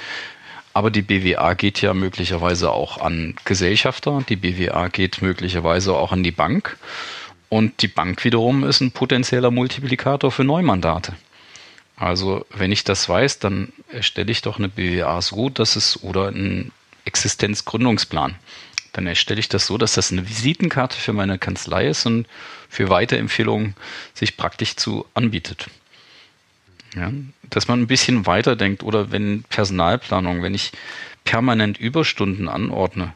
[0.74, 6.24] Aber die BWA geht ja möglicherweise auch an Gesellschafter, die BWA geht möglicherweise auch an
[6.24, 6.78] die Bank.
[7.54, 11.14] Und die Bank wiederum ist ein potenzieller Multiplikator für Neumandate.
[11.95, 16.30] Also wenn ich das weiß, dann erstelle ich doch eine BWA so, dass es oder
[16.30, 16.72] einen
[17.06, 18.34] Existenzgründungsplan.
[18.93, 22.26] Dann erstelle ich das so, dass das eine Visitenkarte für meine Kanzlei ist und
[22.70, 23.76] für Weiterempfehlungen
[24.16, 25.68] sich praktisch zu anbietet.
[26.95, 27.12] Ja,
[27.51, 30.72] dass man ein bisschen weiterdenkt oder wenn Personalplanung, wenn ich
[31.24, 33.14] permanent Überstunden anordne,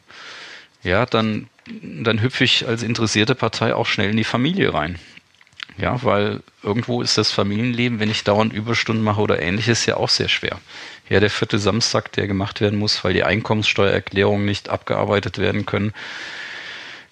[0.83, 1.47] ja, dann,
[1.81, 4.99] dann hüpfe ich als interessierte Partei auch schnell in die Familie rein.
[5.77, 10.09] Ja, weil irgendwo ist das Familienleben, wenn ich dauernd Überstunden mache oder ähnliches, ja auch
[10.09, 10.59] sehr schwer.
[11.07, 15.93] Ja, der vierte Samstag, der gemacht werden muss, weil die Einkommenssteuererklärungen nicht abgearbeitet werden können.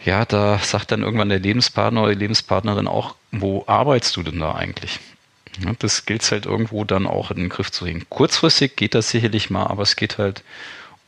[0.03, 4.39] Ja, da sagt dann irgendwann der Lebenspartner oder die Lebenspartnerin auch, wo arbeitest du denn
[4.39, 4.99] da eigentlich?
[5.63, 8.05] Ja, das gilt halt irgendwo dann auch in den Griff zu bringen.
[8.09, 10.43] Kurzfristig geht das sicherlich mal, aber es geht halt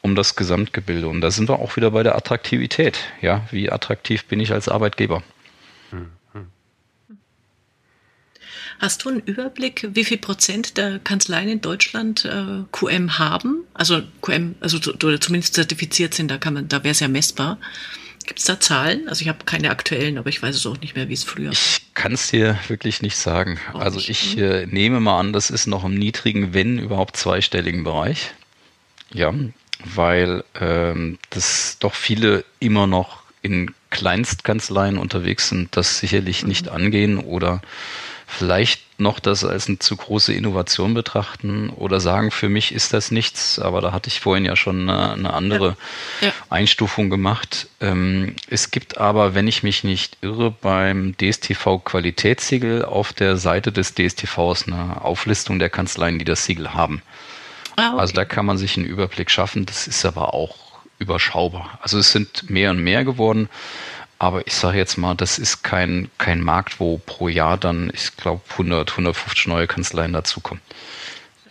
[0.07, 1.07] um das Gesamtgebilde.
[1.07, 2.97] Und da sind wir auch wieder bei der Attraktivität.
[3.21, 5.21] Ja, wie attraktiv bin ich als Arbeitgeber?
[8.79, 13.63] Hast du einen Überblick, wie viel Prozent der Kanzleien in Deutschland äh, QM haben?
[13.73, 17.57] Also QM, also oder zumindest zertifiziert sind, da kann man, da wäre es ja messbar.
[18.27, 19.09] Gibt es da Zahlen?
[19.09, 21.47] Also ich habe keine aktuellen, aber ich weiß es auch nicht mehr, wie es früher
[21.47, 21.53] war.
[21.53, 23.59] Ich kann es dir wirklich nicht sagen.
[23.73, 24.09] Auch also nicht.
[24.09, 28.31] ich äh, nehme mal an, das ist noch im niedrigen, wenn überhaupt zweistelligen Bereich.
[29.11, 29.33] Ja,
[29.83, 36.49] weil ähm, das doch viele immer noch in Kleinstkanzleien unterwegs sind, das sicherlich mhm.
[36.49, 37.61] nicht angehen oder
[38.29, 43.09] vielleicht noch das als eine zu große Innovation betrachten oder sagen, für mich ist das
[43.09, 45.77] nichts, aber da hatte ich vorhin ja schon eine, eine andere
[46.19, 46.27] ja.
[46.27, 46.33] Ja.
[46.49, 47.67] Einstufung gemacht.
[47.79, 53.71] Ähm, es gibt aber, wenn ich mich nicht irre, beim DSTV Qualitätssiegel auf der Seite
[53.71, 57.01] des DSTVs eine Auflistung der Kanzleien, die das Siegel haben.
[57.77, 57.99] Ah, okay.
[57.99, 60.57] Also da kann man sich einen Überblick schaffen, das ist aber auch
[60.99, 61.79] überschaubar.
[61.81, 63.49] Also es sind mehr und mehr geworden.
[64.19, 68.17] Aber ich sage jetzt mal, das ist kein, kein Markt, wo pro Jahr dann, ich
[68.17, 70.61] glaube, 100, 150 neue Kanzleien dazukommen.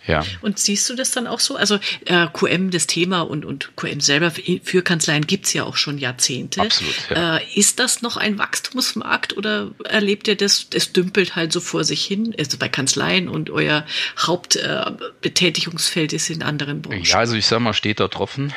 [0.07, 0.25] Ja.
[0.41, 1.55] Und siehst du das dann auch so?
[1.55, 4.31] Also äh, QM, das Thema und, und QM selber
[4.63, 6.61] für Kanzleien gibt's ja auch schon Jahrzehnte.
[6.61, 6.95] Absolut.
[7.09, 7.37] Ja.
[7.37, 11.83] Äh, ist das noch ein Wachstumsmarkt oder erlebt ihr das, es dümpelt halt so vor
[11.83, 13.85] sich hin, also bei Kanzleien und euer
[14.17, 17.03] Hauptbetätigungsfeld äh, ist in anderen Branchen?
[17.03, 18.53] Ja, also ich sag mal, steht da Tropfen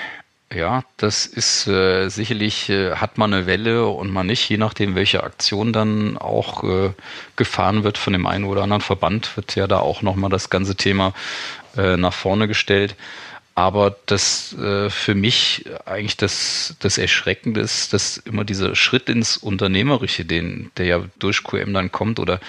[0.52, 4.96] Ja, das ist äh, sicherlich, äh, hat man eine Welle und man nicht, je nachdem,
[4.96, 6.90] welche Aktion dann auch äh,
[7.36, 10.74] gefahren wird von dem einen oder anderen Verband, wird ja da auch nochmal das ganze
[10.74, 11.14] Thema
[11.76, 12.96] äh, nach vorne gestellt.
[13.54, 19.36] Aber das äh, für mich eigentlich das, das Erschreckende ist, dass immer dieser Schritt ins
[19.36, 22.40] Unternehmerische, den, der ja durch QM dann kommt, oder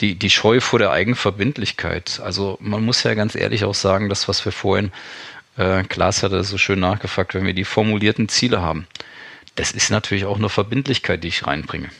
[0.00, 2.20] die, die Scheu vor der Eigenverbindlichkeit.
[2.24, 4.90] Also man muss ja ganz ehrlich auch sagen, das, was wir vorhin
[5.56, 8.86] äh, Klaas hat das so schön nachgefragt, wenn wir die formulierten Ziele haben.
[9.54, 11.90] Das ist natürlich auch eine Verbindlichkeit, die ich reinbringe.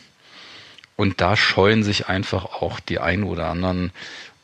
[0.97, 3.93] Und da scheuen sich einfach auch die ein oder anderen.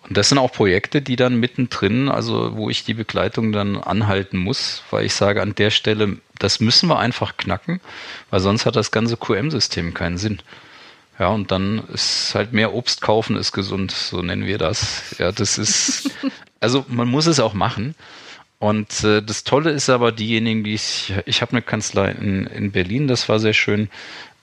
[0.08, 4.36] Und das sind auch Projekte, die dann mittendrin, also wo ich die Begleitung dann anhalten
[4.36, 7.80] muss, weil ich sage, an der Stelle, das müssen wir einfach knacken,
[8.30, 10.40] weil sonst hat das ganze QM-System keinen Sinn.
[11.18, 15.14] Ja, und dann ist halt mehr Obst kaufen ist gesund, so nennen wir das.
[15.18, 16.10] Ja, das ist,
[16.60, 17.94] also man muss es auch machen.
[18.62, 22.70] Und äh, das Tolle ist aber diejenigen, die ich, ich habe eine Kanzlei in, in
[22.70, 23.90] Berlin, das war sehr schön.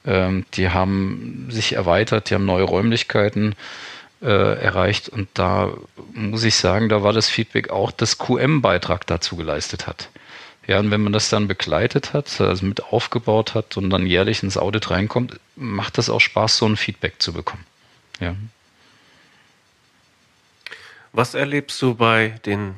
[0.05, 3.55] Ähm, die haben sich erweitert, die haben neue Räumlichkeiten
[4.21, 4.25] äh,
[4.59, 5.71] erreicht und da
[6.11, 10.09] muss ich sagen, da war das Feedback auch, dass QM-Beitrag dazu geleistet hat.
[10.67, 14.43] Ja, und wenn man das dann begleitet hat, also mit aufgebaut hat und dann jährlich
[14.43, 17.65] ins Audit reinkommt, macht das auch Spaß, so ein Feedback zu bekommen.
[18.19, 18.35] Ja.
[21.13, 22.75] Was erlebst du bei den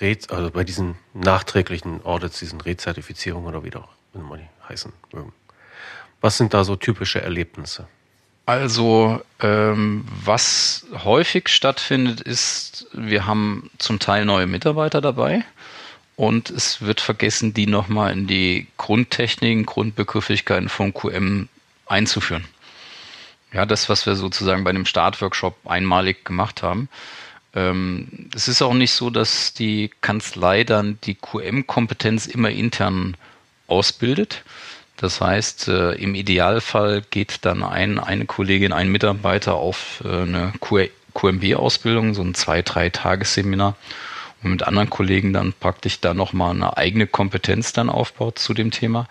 [0.00, 5.32] Re also bei diesen nachträglichen Audits, diesen Rezertifizierungen oder wie auch immer die heißen mögen.
[6.20, 7.86] Was sind da so typische Erlebnisse?
[8.46, 15.44] Also, ähm, was häufig stattfindet, ist, wir haben zum Teil neue Mitarbeiter dabei
[16.16, 21.48] und es wird vergessen, die nochmal in die Grundtechniken, Grundbegrifflichkeiten von QM
[21.86, 22.46] einzuführen.
[23.52, 26.88] Ja, das, was wir sozusagen bei dem Startworkshop einmalig gemacht haben.
[27.54, 33.16] Ähm, es ist auch nicht so, dass die Kanzlei dann die QM-Kompetenz immer intern
[33.66, 34.42] ausbildet.
[34.96, 40.52] Das heißt, äh, im Idealfall geht dann ein, eine Kollegin, ein Mitarbeiter auf äh, eine
[41.14, 43.76] QMB-Ausbildung, so ein zwei, drei Tagesseminar
[44.42, 48.70] und mit anderen Kollegen dann praktisch da nochmal eine eigene Kompetenz dann aufbaut zu dem
[48.70, 49.08] Thema.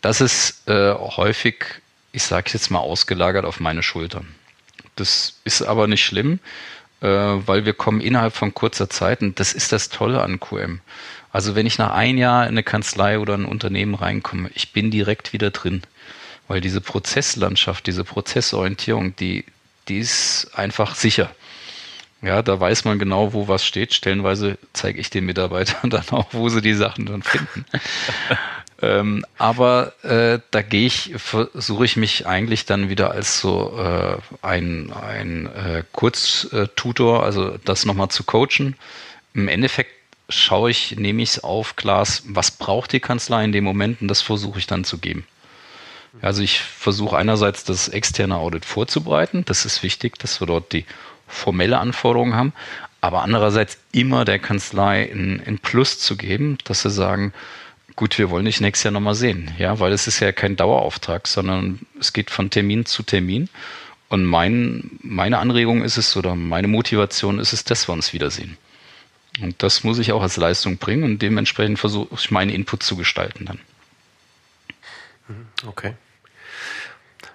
[0.00, 1.64] Das ist äh, häufig,
[2.12, 4.34] ich sage jetzt mal, ausgelagert auf meine Schultern.
[4.96, 6.40] Das ist aber nicht schlimm,
[7.00, 10.80] äh, weil wir kommen innerhalb von kurzer Zeit und das ist das Tolle an QM.
[11.32, 14.90] Also wenn ich nach ein Jahr in eine Kanzlei oder ein Unternehmen reinkomme, ich bin
[14.90, 15.82] direkt wieder drin,
[16.48, 19.44] weil diese Prozesslandschaft, diese Prozessorientierung, die,
[19.88, 21.30] die ist einfach sicher.
[22.22, 23.94] Ja, da weiß man genau, wo was steht.
[23.94, 27.64] Stellenweise zeige ich den Mitarbeitern dann auch, wo sie die Sachen dann finden.
[28.82, 34.16] Ähm, aber äh, da gehe ich, versuche ich mich eigentlich dann wieder als so äh,
[34.42, 38.76] ein, ein äh, Kurztutor, also das nochmal zu coachen.
[39.34, 39.92] Im Endeffekt
[40.30, 44.08] schaue ich, nehme ich es auf, Glas, was braucht die Kanzlei in dem Moment und
[44.08, 45.26] das versuche ich dann zu geben.
[46.22, 50.84] Also ich versuche einerseits das externe Audit vorzubereiten, das ist wichtig, dass wir dort die
[51.28, 52.52] formelle Anforderungen haben,
[53.00, 57.32] aber andererseits immer der Kanzlei ein, ein Plus zu geben, dass sie sagen,
[58.00, 61.28] gut, wir wollen dich nächstes Jahr nochmal sehen, ja, weil es ist ja kein Dauerauftrag,
[61.28, 63.50] sondern es geht von Termin zu Termin.
[64.08, 68.56] Und mein, meine Anregung ist es oder meine Motivation ist es, dass wir uns wiedersehen.
[69.42, 72.96] Und das muss ich auch als Leistung bringen und dementsprechend versuche ich meinen Input zu
[72.96, 73.60] gestalten dann.
[75.28, 75.92] Mhm, okay.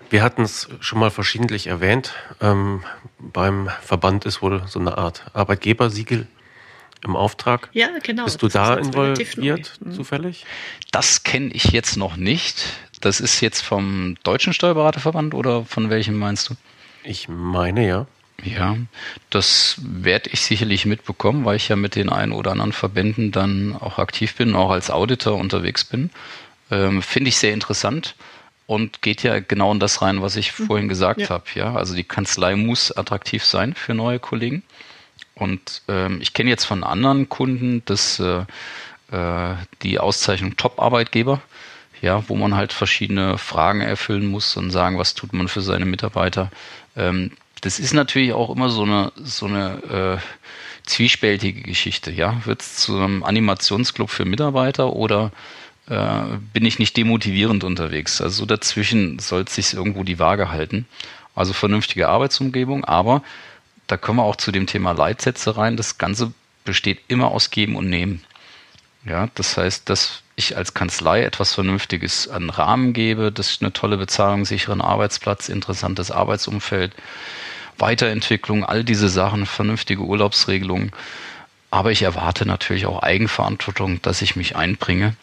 [0.10, 2.16] Wir hatten es schon mal verschiedentlich erwähnt.
[2.42, 2.84] Ähm,
[3.20, 6.28] beim Verband ist wohl so eine Art Arbeitgebersiegel
[7.06, 7.70] im Auftrag.
[7.74, 8.26] Ja, genau.
[8.26, 9.94] Bist du da involviert mhm.
[9.94, 10.46] zufällig?
[10.92, 12.66] Das kenne ich jetzt noch nicht.
[13.02, 16.56] Das ist jetzt vom Deutschen Steuerberaterverband oder von welchem meinst du?
[17.04, 18.08] Ich meine ja.
[18.44, 18.76] Ja,
[19.30, 23.76] das werde ich sicherlich mitbekommen, weil ich ja mit den einen oder anderen Verbänden dann
[23.80, 26.10] auch aktiv bin, auch als Auditor unterwegs bin.
[26.70, 28.16] Ähm, Finde ich sehr interessant
[28.68, 30.66] und geht ja genau in das rein, was ich mhm.
[30.66, 31.30] vorhin gesagt ja.
[31.30, 31.46] habe.
[31.56, 34.64] Ja, also die Kanzlei muss attraktiv sein für neue Kollegen.
[35.36, 38.46] Und ähm, ich kenne jetzt von anderen Kunden dass äh,
[39.12, 41.42] äh, die Auszeichnung Top-Arbeitgeber,
[42.02, 45.86] ja, wo man halt verschiedene Fragen erfüllen muss und sagen, was tut man für seine
[45.86, 46.52] Mitarbeiter.
[46.96, 47.32] Ähm,
[47.62, 52.12] das ist natürlich auch immer so eine, so eine äh, zwiespältige Geschichte.
[52.12, 55.32] Ja, wird es zu einem Animationsclub für Mitarbeiter oder
[55.88, 58.22] äh, bin ich nicht demotivierend unterwegs?
[58.22, 60.86] Also so dazwischen soll sich irgendwo die Waage halten.
[61.34, 63.22] Also vernünftige Arbeitsumgebung, aber
[63.88, 65.78] da kommen wir auch zu dem Thema Leitsätze rein.
[65.78, 66.34] Das Ganze
[66.64, 68.24] besteht immer aus Geben und Nehmen.
[69.06, 73.72] Ja, das heißt, dass ich als Kanzlei etwas Vernünftiges an Rahmen gebe, dass ich eine
[73.74, 76.94] tolle Bezahlung, sicheren Arbeitsplatz, interessantes Arbeitsumfeld,
[77.78, 80.92] Weiterentwicklung, all diese Sachen, vernünftige Urlaubsregelungen.
[81.72, 85.16] Aber ich erwarte natürlich auch Eigenverantwortung, dass ich mich einbringe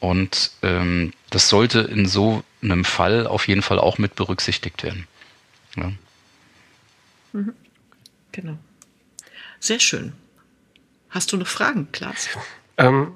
[0.00, 5.06] Und ähm, das sollte in so einem Fall auf jeden Fall auch mit berücksichtigt werden.
[5.76, 5.92] Ja.
[7.32, 7.54] Mhm.
[8.38, 8.56] Genau.
[9.58, 10.12] Sehr schön.
[11.10, 12.28] Hast du noch Fragen, Klaas?
[12.76, 13.14] Ähm,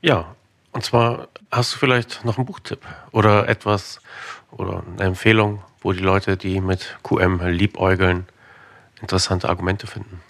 [0.00, 0.34] ja,
[0.70, 4.00] und zwar hast du vielleicht noch einen Buchtipp oder etwas
[4.50, 8.26] oder eine Empfehlung, wo die Leute, die mit QM liebäugeln,
[9.02, 10.22] interessante Argumente finden?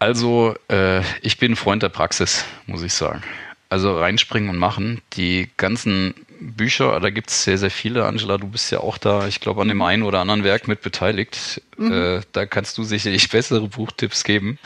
[0.00, 3.22] Also, äh, ich bin Freund der Praxis, muss ich sagen.
[3.70, 5.02] Also reinspringen und machen.
[5.12, 8.06] Die ganzen Bücher, da gibt es sehr, sehr viele.
[8.06, 10.80] Angela, du bist ja auch da, ich glaube, an dem einen oder anderen Werk mit
[10.80, 11.60] beteiligt.
[11.76, 11.92] Mhm.
[11.92, 14.58] Äh, da kannst du sicherlich bessere Buchtipps geben.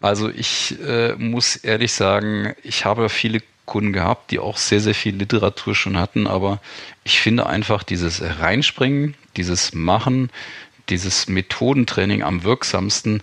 [0.00, 4.94] Also ich äh, muss ehrlich sagen, ich habe viele Kunden gehabt, die auch sehr, sehr
[4.94, 6.60] viel Literatur schon hatten, aber
[7.02, 10.30] ich finde einfach dieses Reinspringen, dieses Machen,
[10.90, 13.22] dieses Methodentraining am wirksamsten,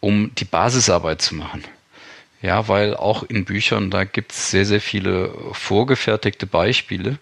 [0.00, 1.64] um die Basisarbeit zu machen.
[2.42, 7.18] Ja, weil auch in Büchern, da gibt es sehr, sehr viele vorgefertigte Beispiele.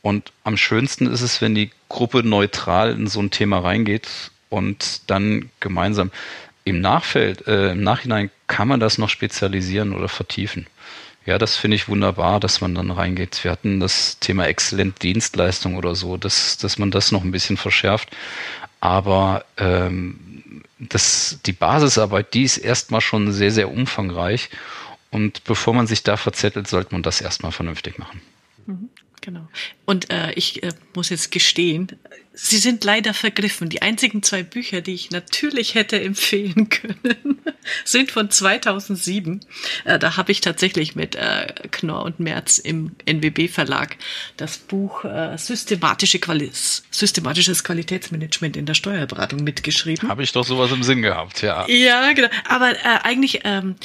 [0.00, 5.10] Und am schönsten ist es, wenn die Gruppe neutral in so ein Thema reingeht und
[5.10, 6.10] dann gemeinsam
[6.64, 10.66] im Nachfeld, äh, im Nachhinein kann man das noch spezialisieren oder vertiefen.
[11.26, 13.44] Ja, das finde ich wunderbar, dass man dann reingeht.
[13.44, 17.56] Wir hatten das Thema Exzellent Dienstleistung oder so, dass, dass man das noch ein bisschen
[17.56, 18.08] verschärft.
[18.80, 20.18] Aber ähm,
[20.80, 24.50] das, die Basisarbeit, die ist erstmal schon sehr, sehr umfangreich.
[25.10, 28.20] Und bevor man sich da verzettelt, sollte man das erstmal vernünftig machen.
[28.66, 28.88] Mhm.
[29.20, 29.46] Genau.
[29.84, 31.98] Und äh, ich äh, muss jetzt gestehen,
[32.32, 33.68] sie sind leider vergriffen.
[33.68, 37.40] Die einzigen zwei Bücher, die ich natürlich hätte empfehlen können,
[37.84, 39.40] sind von 2007.
[39.84, 43.96] Äh, da habe ich tatsächlich mit äh, Knorr und Merz im NWB Verlag
[44.36, 50.08] das Buch äh, Systematische Quali Systematisches Qualitätsmanagement in der Steuerberatung mitgeschrieben.
[50.08, 51.66] Habe ich doch sowas im Sinn gehabt, ja.
[51.68, 52.28] Ja, genau.
[52.48, 53.76] Aber äh, eigentlich ähm,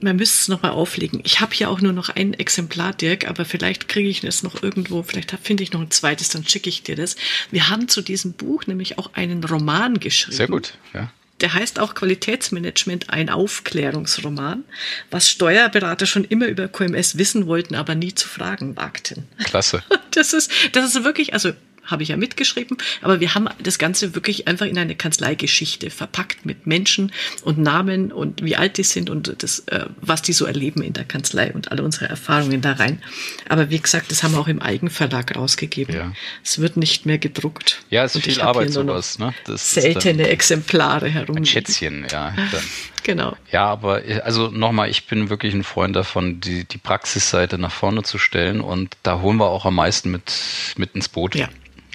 [0.00, 1.20] man müsste es nochmal auflegen.
[1.24, 4.62] Ich habe hier auch nur noch ein Exemplar, Dirk, aber vielleicht kriege ich es noch
[4.62, 7.16] irgendwo, vielleicht finde ich noch ein zweites, dann schicke ich dir das.
[7.50, 10.36] Wir haben zu diesem Buch nämlich auch einen Roman geschrieben.
[10.36, 11.10] Sehr gut, ja.
[11.40, 14.64] Der heißt auch Qualitätsmanagement, ein Aufklärungsroman,
[15.10, 19.26] was Steuerberater schon immer über QMS wissen wollten, aber nie zu fragen wagten.
[19.44, 19.82] Klasse.
[20.12, 21.52] Das ist, das ist wirklich, also
[21.90, 26.46] habe ich ja mitgeschrieben, aber wir haben das Ganze wirklich einfach in eine Kanzleigeschichte verpackt
[26.46, 27.12] mit Menschen
[27.42, 30.92] und Namen und wie alt die sind und das, äh, was die so erleben in
[30.92, 33.02] der Kanzlei und alle unsere Erfahrungen da rein.
[33.48, 35.94] Aber wie gesagt, das haben wir auch im Eigenverlag rausgegeben.
[35.94, 36.12] Ja.
[36.44, 37.82] Es wird nicht mehr gedruckt.
[37.90, 39.18] Ja, es ist viel Arbeit sowas.
[39.18, 39.34] Ne?
[39.44, 41.36] Das seltene Exemplare herum.
[41.36, 42.34] Ein Schätzchen, ja.
[42.36, 42.62] Dann.
[43.02, 43.34] Genau.
[43.50, 48.02] Ja, aber also nochmal, ich bin wirklich ein Freund davon, die, die Praxisseite nach vorne
[48.02, 50.32] zu stellen und da holen wir auch am meisten mit,
[50.76, 51.34] mit ins Boot.
[51.34, 51.48] Ja.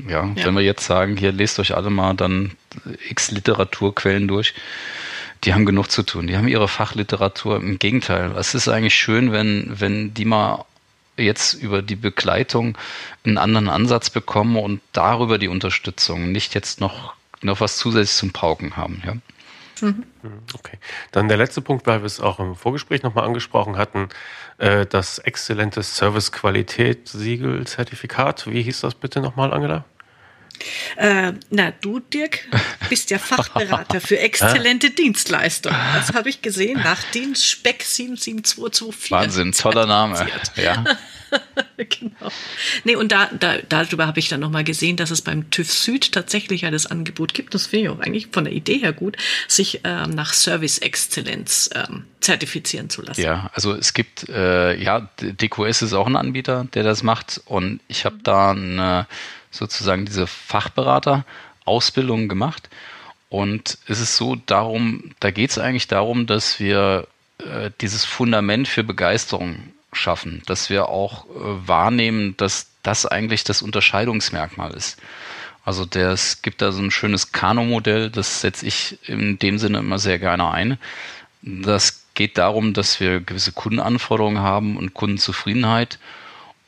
[0.08, 2.52] Ja, ja, wenn wir jetzt sagen, hier lest euch alle mal dann
[3.10, 4.54] x Literaturquellen durch,
[5.44, 6.28] die haben genug zu tun.
[6.28, 7.58] Die haben ihre Fachliteratur.
[7.58, 10.66] Im Gegenteil, es ist eigentlich schön, wenn, wenn die mal
[11.18, 12.78] jetzt über die Begleitung
[13.24, 18.32] einen anderen Ansatz bekommen und darüber die Unterstützung, nicht jetzt noch, noch was zusätzlich zum
[18.32, 19.02] Pauken haben.
[19.06, 19.14] Ja?
[19.82, 20.04] Mhm.
[20.54, 20.78] Okay.
[21.12, 24.10] Dann der letzte Punkt, weil wir es auch im Vorgespräch nochmal angesprochen hatten,
[24.58, 28.48] das exzellente Service-Qualität-Siegel-Zertifikat.
[28.48, 29.86] Wie hieß das bitte nochmal, Angela?
[30.98, 32.48] Äh, na, du, Dirk,
[32.90, 35.78] bist ja Fachberater für exzellente Dienstleistungen.
[35.96, 39.12] Das habe ich gesehen nach den Speck 77224.
[39.12, 40.28] Wahnsinn, toller Name.
[40.56, 40.84] Ja.
[41.78, 42.32] genau.
[42.84, 46.12] Nee, und da, da, darüber habe ich dann nochmal gesehen, dass es beim TÜV Süd
[46.12, 47.54] tatsächlich ja das Angebot gibt.
[47.54, 51.70] Das finde ich auch eigentlich von der Idee her gut, sich ähm, nach Service Exzellenz
[51.74, 53.22] ähm, zertifizieren zu lassen.
[53.22, 57.42] Ja, also es gibt, äh, ja, DQS ist auch ein Anbieter, der das macht.
[57.46, 59.08] Und ich habe da eine,
[59.56, 62.70] sozusagen diese Fachberater-Ausbildung gemacht.
[63.30, 67.08] Und es ist so darum, da geht es eigentlich darum, dass wir
[67.40, 73.62] äh, dieses Fundament für Begeisterung schaffen, dass wir auch äh, wahrnehmen, dass das eigentlich das
[73.62, 74.98] Unterscheidungsmerkmal ist.
[75.64, 79.80] Also der, es gibt da so ein schönes Kano-Modell, das setze ich in dem Sinne
[79.80, 80.78] immer sehr gerne ein.
[81.42, 85.98] Das geht darum, dass wir gewisse Kundenanforderungen haben und Kundenzufriedenheit.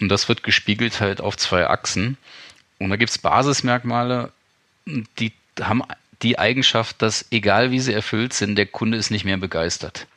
[0.02, 2.18] Und das wird gespiegelt halt auf zwei Achsen.
[2.80, 4.32] Und da gibt es Basismerkmale,
[4.86, 5.84] die haben
[6.22, 10.08] die Eigenschaft, dass egal wie sie erfüllt sind, der Kunde ist nicht mehr begeistert.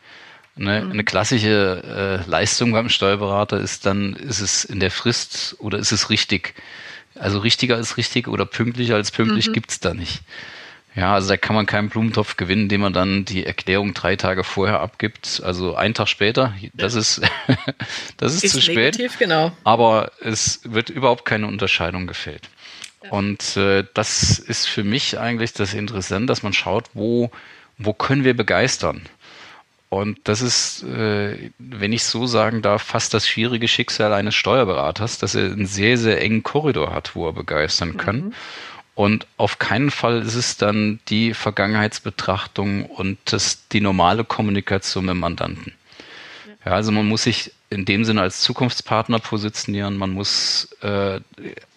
[0.56, 0.92] Eine, mhm.
[0.92, 5.92] eine klassische äh, Leistung beim Steuerberater ist dann, ist es in der Frist oder ist
[5.92, 6.54] es richtig?
[7.14, 9.52] Also richtiger als richtig oder pünktlicher als pünktlich mhm.
[9.52, 10.22] gibt's da nicht.
[10.96, 14.42] Ja, also da kann man keinen Blumentopf gewinnen, indem man dann die Erklärung drei Tage
[14.42, 15.40] vorher abgibt.
[15.44, 17.20] Also einen Tag später, das ist,
[18.16, 18.98] das ist, ist zu spät.
[18.98, 19.52] Negativ, genau.
[19.62, 22.48] Aber es wird überhaupt keine Unterscheidung gefällt.
[23.04, 23.10] Ja.
[23.10, 27.30] Und äh, das ist für mich eigentlich das Interessante, dass man schaut, wo,
[27.78, 29.02] wo können wir begeistern?
[29.90, 35.18] Und das ist, äh, wenn ich so sagen darf, fast das schwierige Schicksal eines Steuerberaters,
[35.18, 38.16] dass er einen sehr, sehr engen Korridor hat, wo er begeistern kann.
[38.16, 38.32] Mhm.
[39.00, 45.14] Und auf keinen Fall ist es dann die Vergangenheitsbetrachtung und das, die normale Kommunikation mit
[45.14, 45.72] dem Mandanten.
[46.66, 51.18] Ja, also man muss sich in dem Sinne als Zukunftspartner positionieren, man muss äh,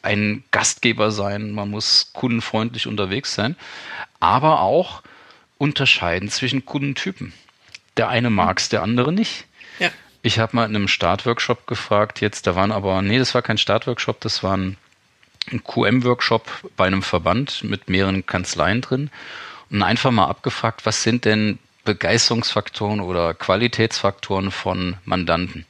[0.02, 3.56] ein Gastgeber sein, man muss kundenfreundlich unterwegs sein,
[4.20, 5.02] aber auch
[5.58, 7.32] unterscheiden zwischen Kundentypen.
[7.96, 9.46] Der eine mag es, der andere nicht.
[9.80, 9.92] Ja.
[10.24, 13.58] Ich habe mal in einem Startworkshop gefragt, jetzt, da waren aber, nee, das war kein
[13.58, 14.58] Startworkshop, das war
[15.52, 19.10] ein ein QM-Workshop bei einem Verband mit mehreren Kanzleien drin
[19.70, 25.66] und einfach mal abgefragt, was sind denn Begeisterungsfaktoren oder Qualitätsfaktoren von Mandanten.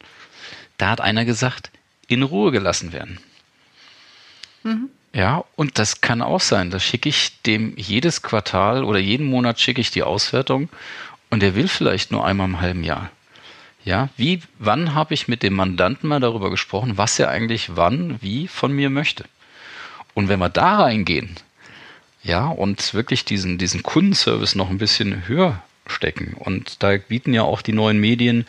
[0.77, 1.71] Da hat einer gesagt,
[2.07, 3.19] in Ruhe gelassen werden.
[4.63, 4.89] Mhm.
[5.13, 6.71] Ja, und das kann auch sein.
[6.71, 10.69] Da schicke ich dem jedes Quartal oder jeden Monat schicke ich die Auswertung
[11.29, 13.11] und der will vielleicht nur einmal im halben Jahr.
[13.85, 18.21] Ja, wie, wann habe ich mit dem Mandanten mal darüber gesprochen, was er eigentlich wann,
[18.21, 19.25] wie von mir möchte?
[20.13, 21.35] Und wenn wir da reingehen,
[22.23, 27.43] ja, und wirklich diesen, diesen Kundenservice noch ein bisschen höher stecken, und da bieten ja
[27.43, 28.45] auch die neuen Medien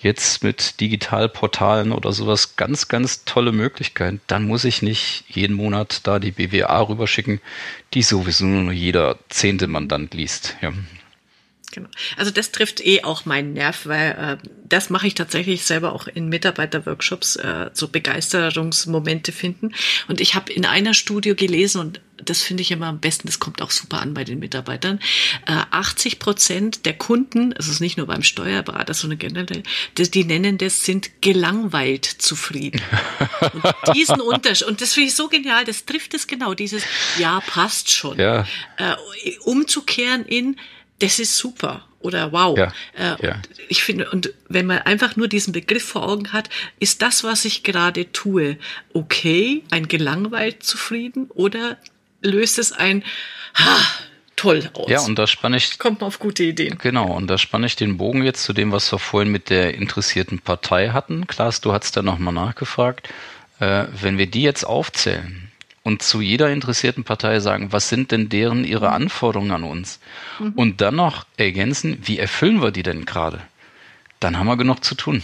[0.00, 6.06] jetzt mit Digitalportalen oder sowas ganz, ganz tolle Möglichkeiten, dann muss ich nicht jeden Monat
[6.06, 7.40] da die BWA rüberschicken,
[7.94, 10.56] die sowieso nur jeder zehnte Mandant liest.
[10.60, 10.72] Ja.
[11.74, 11.88] Genau.
[12.16, 16.06] Also das trifft eh auch meinen Nerv, weil äh, das mache ich tatsächlich selber auch
[16.06, 19.74] in Mitarbeiterworkshops, äh, so Begeisterungsmomente finden.
[20.06, 23.40] Und ich habe in einer Studie gelesen und das finde ich immer am besten, das
[23.40, 25.00] kommt auch super an bei den Mitarbeitern.
[25.46, 29.64] Äh, 80 Prozent der Kunden, also es ist nicht nur beim Steuerberater, sondern generell,
[29.98, 32.80] die, die nennen das, sind gelangweilt zufrieden.
[33.52, 36.84] Und diesen Unterschied, und das finde ich so genial, das trifft es genau, dieses
[37.18, 38.16] Ja, passt schon.
[38.18, 38.46] Ja.
[38.76, 38.94] Äh,
[39.42, 40.56] umzukehren in
[40.98, 42.56] das ist super oder wow.
[42.56, 43.42] Ja, äh, ja.
[43.68, 47.44] Ich finde, und wenn man einfach nur diesen Begriff vor Augen hat, ist das, was
[47.46, 48.58] ich gerade tue,
[48.92, 51.78] okay, ein gelangweilt zufrieden oder
[52.20, 53.02] löst es ein
[53.54, 53.78] ha,
[54.36, 54.90] toll aus?
[54.90, 55.78] Ja, und da spanne ich.
[55.78, 56.76] Kommt man auf gute Ideen.
[56.78, 59.74] Genau, und da spanne ich den Bogen jetzt zu dem, was wir vorhin mit der
[59.74, 61.26] interessierten Partei hatten.
[61.26, 63.08] Klaas, du hast da nochmal nachgefragt.
[63.60, 65.43] Äh, wenn wir die jetzt aufzählen,
[65.84, 68.94] und zu jeder interessierten Partei sagen, was sind denn deren ihre mhm.
[68.94, 70.00] Anforderungen an uns?
[70.40, 70.52] Mhm.
[70.56, 73.40] Und dann noch ergänzen, wie erfüllen wir die denn gerade?
[74.18, 75.22] Dann haben wir genug zu tun.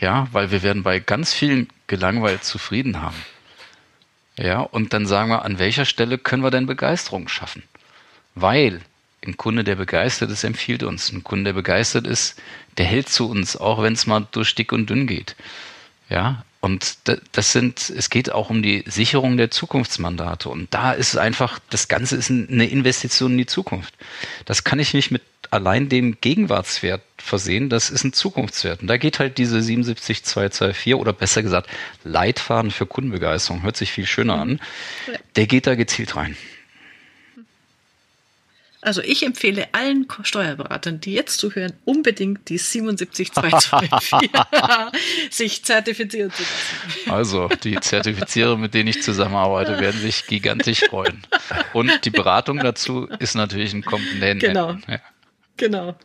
[0.00, 3.16] Ja, weil wir werden bei ganz vielen gelangweilt zufrieden haben.
[4.38, 7.64] Ja, und dann sagen wir, an welcher Stelle können wir denn Begeisterung schaffen?
[8.36, 8.80] Weil
[9.26, 11.12] ein Kunde, der begeistert ist, empfiehlt uns.
[11.12, 12.40] Ein Kunde, der begeistert ist,
[12.76, 15.34] der hält zu uns, auch wenn es mal durch dick und dünn geht.
[16.08, 16.98] Ja, und
[17.32, 20.50] das sind, es geht auch um die Sicherung der Zukunftsmandate.
[20.50, 23.94] Und da ist es einfach, das Ganze ist eine Investition in die Zukunft.
[24.44, 27.70] Das kann ich nicht mit allein dem Gegenwartswert versehen.
[27.70, 28.82] Das ist ein Zukunftswert.
[28.82, 31.70] Und da geht halt diese 77224 oder besser gesagt
[32.04, 34.60] Leitfaden für Kundenbegeisterung, hört sich viel schöner an.
[35.36, 36.36] Der geht da gezielt rein.
[38.88, 44.30] Also ich empfehle allen Steuerberatern, die jetzt zuhören, unbedingt die 77224
[45.30, 47.10] sich zertifizieren zu lassen.
[47.10, 51.22] Also die Zertifizierer, mit denen ich zusammenarbeite, werden sich gigantisch freuen.
[51.74, 54.40] Und die Beratung dazu ist natürlich ein Komponent.
[54.40, 54.78] Genau.
[54.88, 55.00] Ja.
[55.58, 55.96] Genau.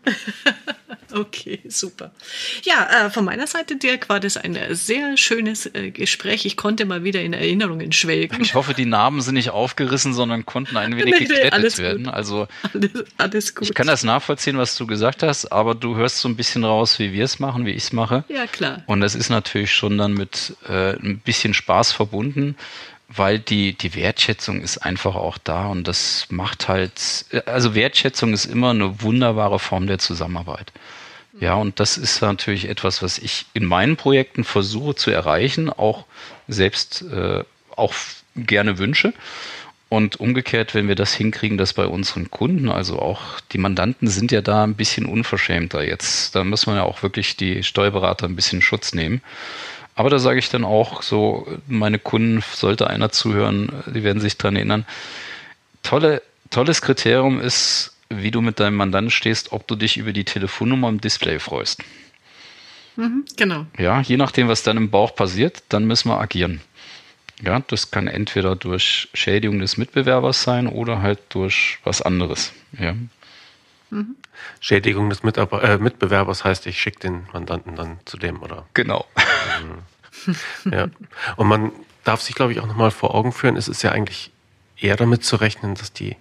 [1.14, 2.12] okay, super.
[2.64, 6.46] Ja, äh, von meiner Seite, Dirk, war das ein sehr schönes äh, Gespräch.
[6.46, 8.42] Ich konnte mal wieder in Erinnerungen schwelgen.
[8.42, 12.10] Ich hoffe, die Namen sind nicht aufgerissen, sondern konnten ein wenig nee, geklettet werden.
[12.10, 13.70] Also alles, alles, gut.
[13.70, 17.00] Ich kann das nachvollziehen, was du gesagt hast, aber du hörst so ein bisschen raus,
[17.00, 18.24] wie wir es machen, wie ich es mache.
[18.28, 18.84] Ja, klar.
[18.88, 22.56] Und das ist natürlich schon dann mit äh, ein bisschen Spaß verbunden
[23.08, 28.46] weil die, die Wertschätzung ist einfach auch da und das macht halt, also Wertschätzung ist
[28.46, 30.72] immer eine wunderbare Form der Zusammenarbeit.
[31.40, 36.06] Ja, und das ist natürlich etwas, was ich in meinen Projekten versuche zu erreichen, auch
[36.48, 37.44] selbst äh,
[37.76, 37.94] auch
[38.36, 39.14] gerne wünsche.
[39.90, 44.32] Und umgekehrt, wenn wir das hinkriegen, dass bei unseren Kunden, also auch die Mandanten sind
[44.32, 46.34] ja da ein bisschen unverschämter jetzt.
[46.34, 49.22] Da muss man ja auch wirklich die Steuerberater ein bisschen Schutz nehmen.
[49.96, 54.38] Aber da sage ich dann auch so, meine Kunden, sollte einer zuhören, die werden sich
[54.38, 54.86] dran erinnern.
[55.84, 60.24] Tolle, tolles Kriterium ist, wie du mit deinem Mandanten stehst, ob du dich über die
[60.24, 61.84] Telefonnummer im Display freust.
[62.96, 63.66] Mhm, genau.
[63.78, 66.62] Ja, je nachdem, was dann im Bauch passiert, dann müssen wir agieren.
[67.42, 72.54] Ja, das kann entweder durch Schädigung des Mitbewerbers sein oder halt durch was anderes.
[72.80, 72.96] Ja.
[73.90, 74.16] Mhm.
[74.60, 78.66] Schädigung des Mitab äh, Mitbewerbers heißt, ich schicke den Mandanten dann zu dem, oder?
[78.74, 79.06] Genau.
[79.62, 79.84] Mhm.
[80.72, 80.88] Ja.
[81.36, 81.72] Und man
[82.04, 84.32] darf sich, glaube ich, auch nochmal vor Augen führen, es ist ja eigentlich
[84.78, 86.16] eher damit zu rechnen, dass die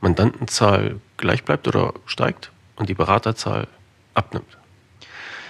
[0.00, 3.66] Mandantenzahl gleich bleibt oder steigt und die Beraterzahl
[4.14, 4.56] abnimmt.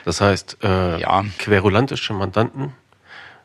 [0.05, 1.25] Das heißt, äh, ja.
[1.39, 2.73] querulantische Mandanten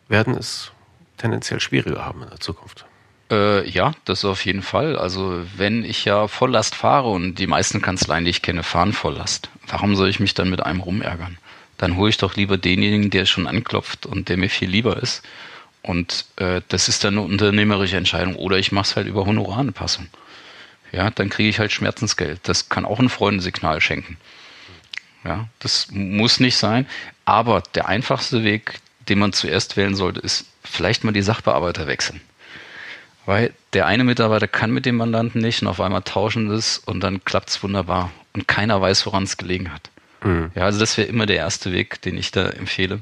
[0.07, 0.71] werden es
[1.17, 2.85] tendenziell schwieriger haben in der Zukunft.
[3.31, 4.97] Äh, ja, das auf jeden Fall.
[4.97, 9.49] Also wenn ich ja Volllast fahre und die meisten Kanzleien, die ich kenne, fahren Volllast,
[9.67, 11.37] warum soll ich mich dann mit einem rumärgern?
[11.77, 15.23] Dann hole ich doch lieber denjenigen, der schon anklopft und der mir viel lieber ist.
[15.81, 18.35] Und äh, das ist dann eine unternehmerische Entscheidung.
[18.35, 20.07] Oder ich mache es halt über Honoraranpassung.
[20.91, 22.39] Ja, dann kriege ich halt Schmerzensgeld.
[22.43, 24.17] Das kann auch ein Freundensignal schenken.
[25.23, 26.87] Ja, das muss nicht sein.
[27.25, 32.21] Aber der einfachste Weg, den man zuerst wählen sollte, ist vielleicht mal die Sachbearbeiter wechseln.
[33.25, 37.01] Weil der eine Mitarbeiter kann mit dem Mandanten nicht und auf einmal tauschen das und
[37.01, 38.11] dann klappt es wunderbar.
[38.33, 39.89] Und keiner weiß, woran es gelegen hat.
[40.23, 40.51] Mhm.
[40.55, 43.01] Ja, also das wäre immer der erste Weg, den ich da empfehle.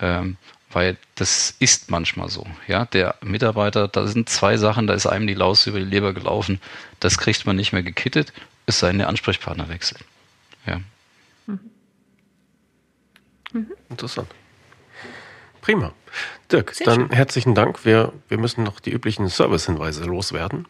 [0.00, 0.36] Ähm,
[0.74, 2.46] weil das ist manchmal so.
[2.66, 6.12] Ja, der Mitarbeiter, da sind zwei Sachen, da ist einem die Laus über die Leber
[6.12, 6.60] gelaufen.
[6.98, 8.32] Das kriegt man nicht mehr gekittet,
[8.66, 10.04] es sei denn, der Ansprechpartner wechselt.
[10.66, 10.80] Ja.
[11.46, 11.60] Mhm.
[13.52, 13.72] Mhm.
[13.88, 14.28] Interessant.
[15.60, 15.92] Prima.
[16.50, 17.10] Dirk, Sehr dann schön.
[17.10, 17.84] herzlichen Dank.
[17.84, 20.66] Wir, wir müssen noch die üblichen Servicehinweise loswerden.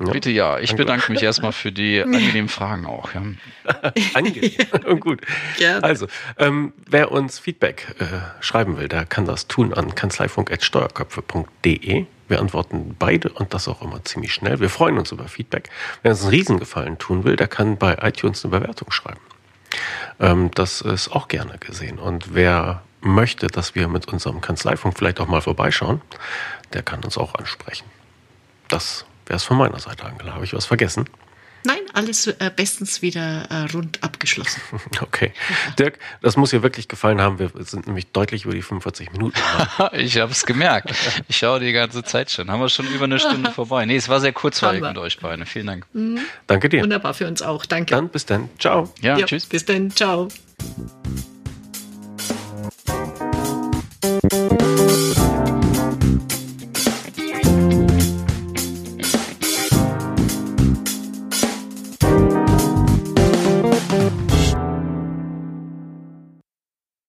[0.00, 0.12] Ja.
[0.12, 0.84] Bitte ja, ich Danke.
[0.84, 3.10] bedanke mich erstmal für die angenehmen Fragen auch.
[3.14, 3.22] Ja.
[4.14, 4.52] Angenehm
[4.86, 5.20] und gut.
[5.56, 5.82] Gerne.
[5.82, 6.06] Also,
[6.38, 8.04] ähm, wer uns Feedback äh,
[8.40, 12.06] schreiben will, der kann das tun an kanzleifunk.steuerköpfe.de.
[12.28, 14.60] Wir antworten beide und das auch immer ziemlich schnell.
[14.60, 15.70] Wir freuen uns über Feedback.
[16.02, 19.20] Wer uns einen Riesengefallen tun will, der kann bei iTunes eine Bewertung schreiben.
[20.20, 21.98] Ähm, das ist auch gerne gesehen.
[21.98, 26.00] Und wer möchte, dass wir mit unserem Kanzleifunk vielleicht auch mal vorbeischauen,
[26.72, 27.86] der kann uns auch ansprechen.
[28.68, 30.34] Das wäre es von meiner Seite, Angela.
[30.34, 31.08] Habe ich was vergessen?
[31.64, 34.60] Nein, alles äh, bestens wieder äh, rund abgeschlossen.
[35.00, 35.32] Okay.
[35.78, 37.38] Dirk, das muss dir wirklich gefallen haben.
[37.38, 39.38] Wir sind nämlich deutlich über die 45 Minuten.
[39.92, 40.92] ich habe es gemerkt.
[41.28, 42.50] Ich schaue die ganze Zeit schon.
[42.50, 43.86] Haben wir schon über eine Stunde vorbei.
[43.86, 45.46] Nee, es war sehr kurzweilig mit euch beiden.
[45.46, 45.86] Vielen Dank.
[45.92, 46.20] Mhm.
[46.46, 46.82] Danke dir.
[46.82, 47.66] Wunderbar für uns auch.
[47.66, 47.94] Danke.
[47.94, 48.48] Dann bis dann.
[48.58, 48.92] Ciao.
[49.00, 49.46] Ja, ja tschüss.
[49.46, 49.90] Bis dann.
[49.90, 50.28] Ciao.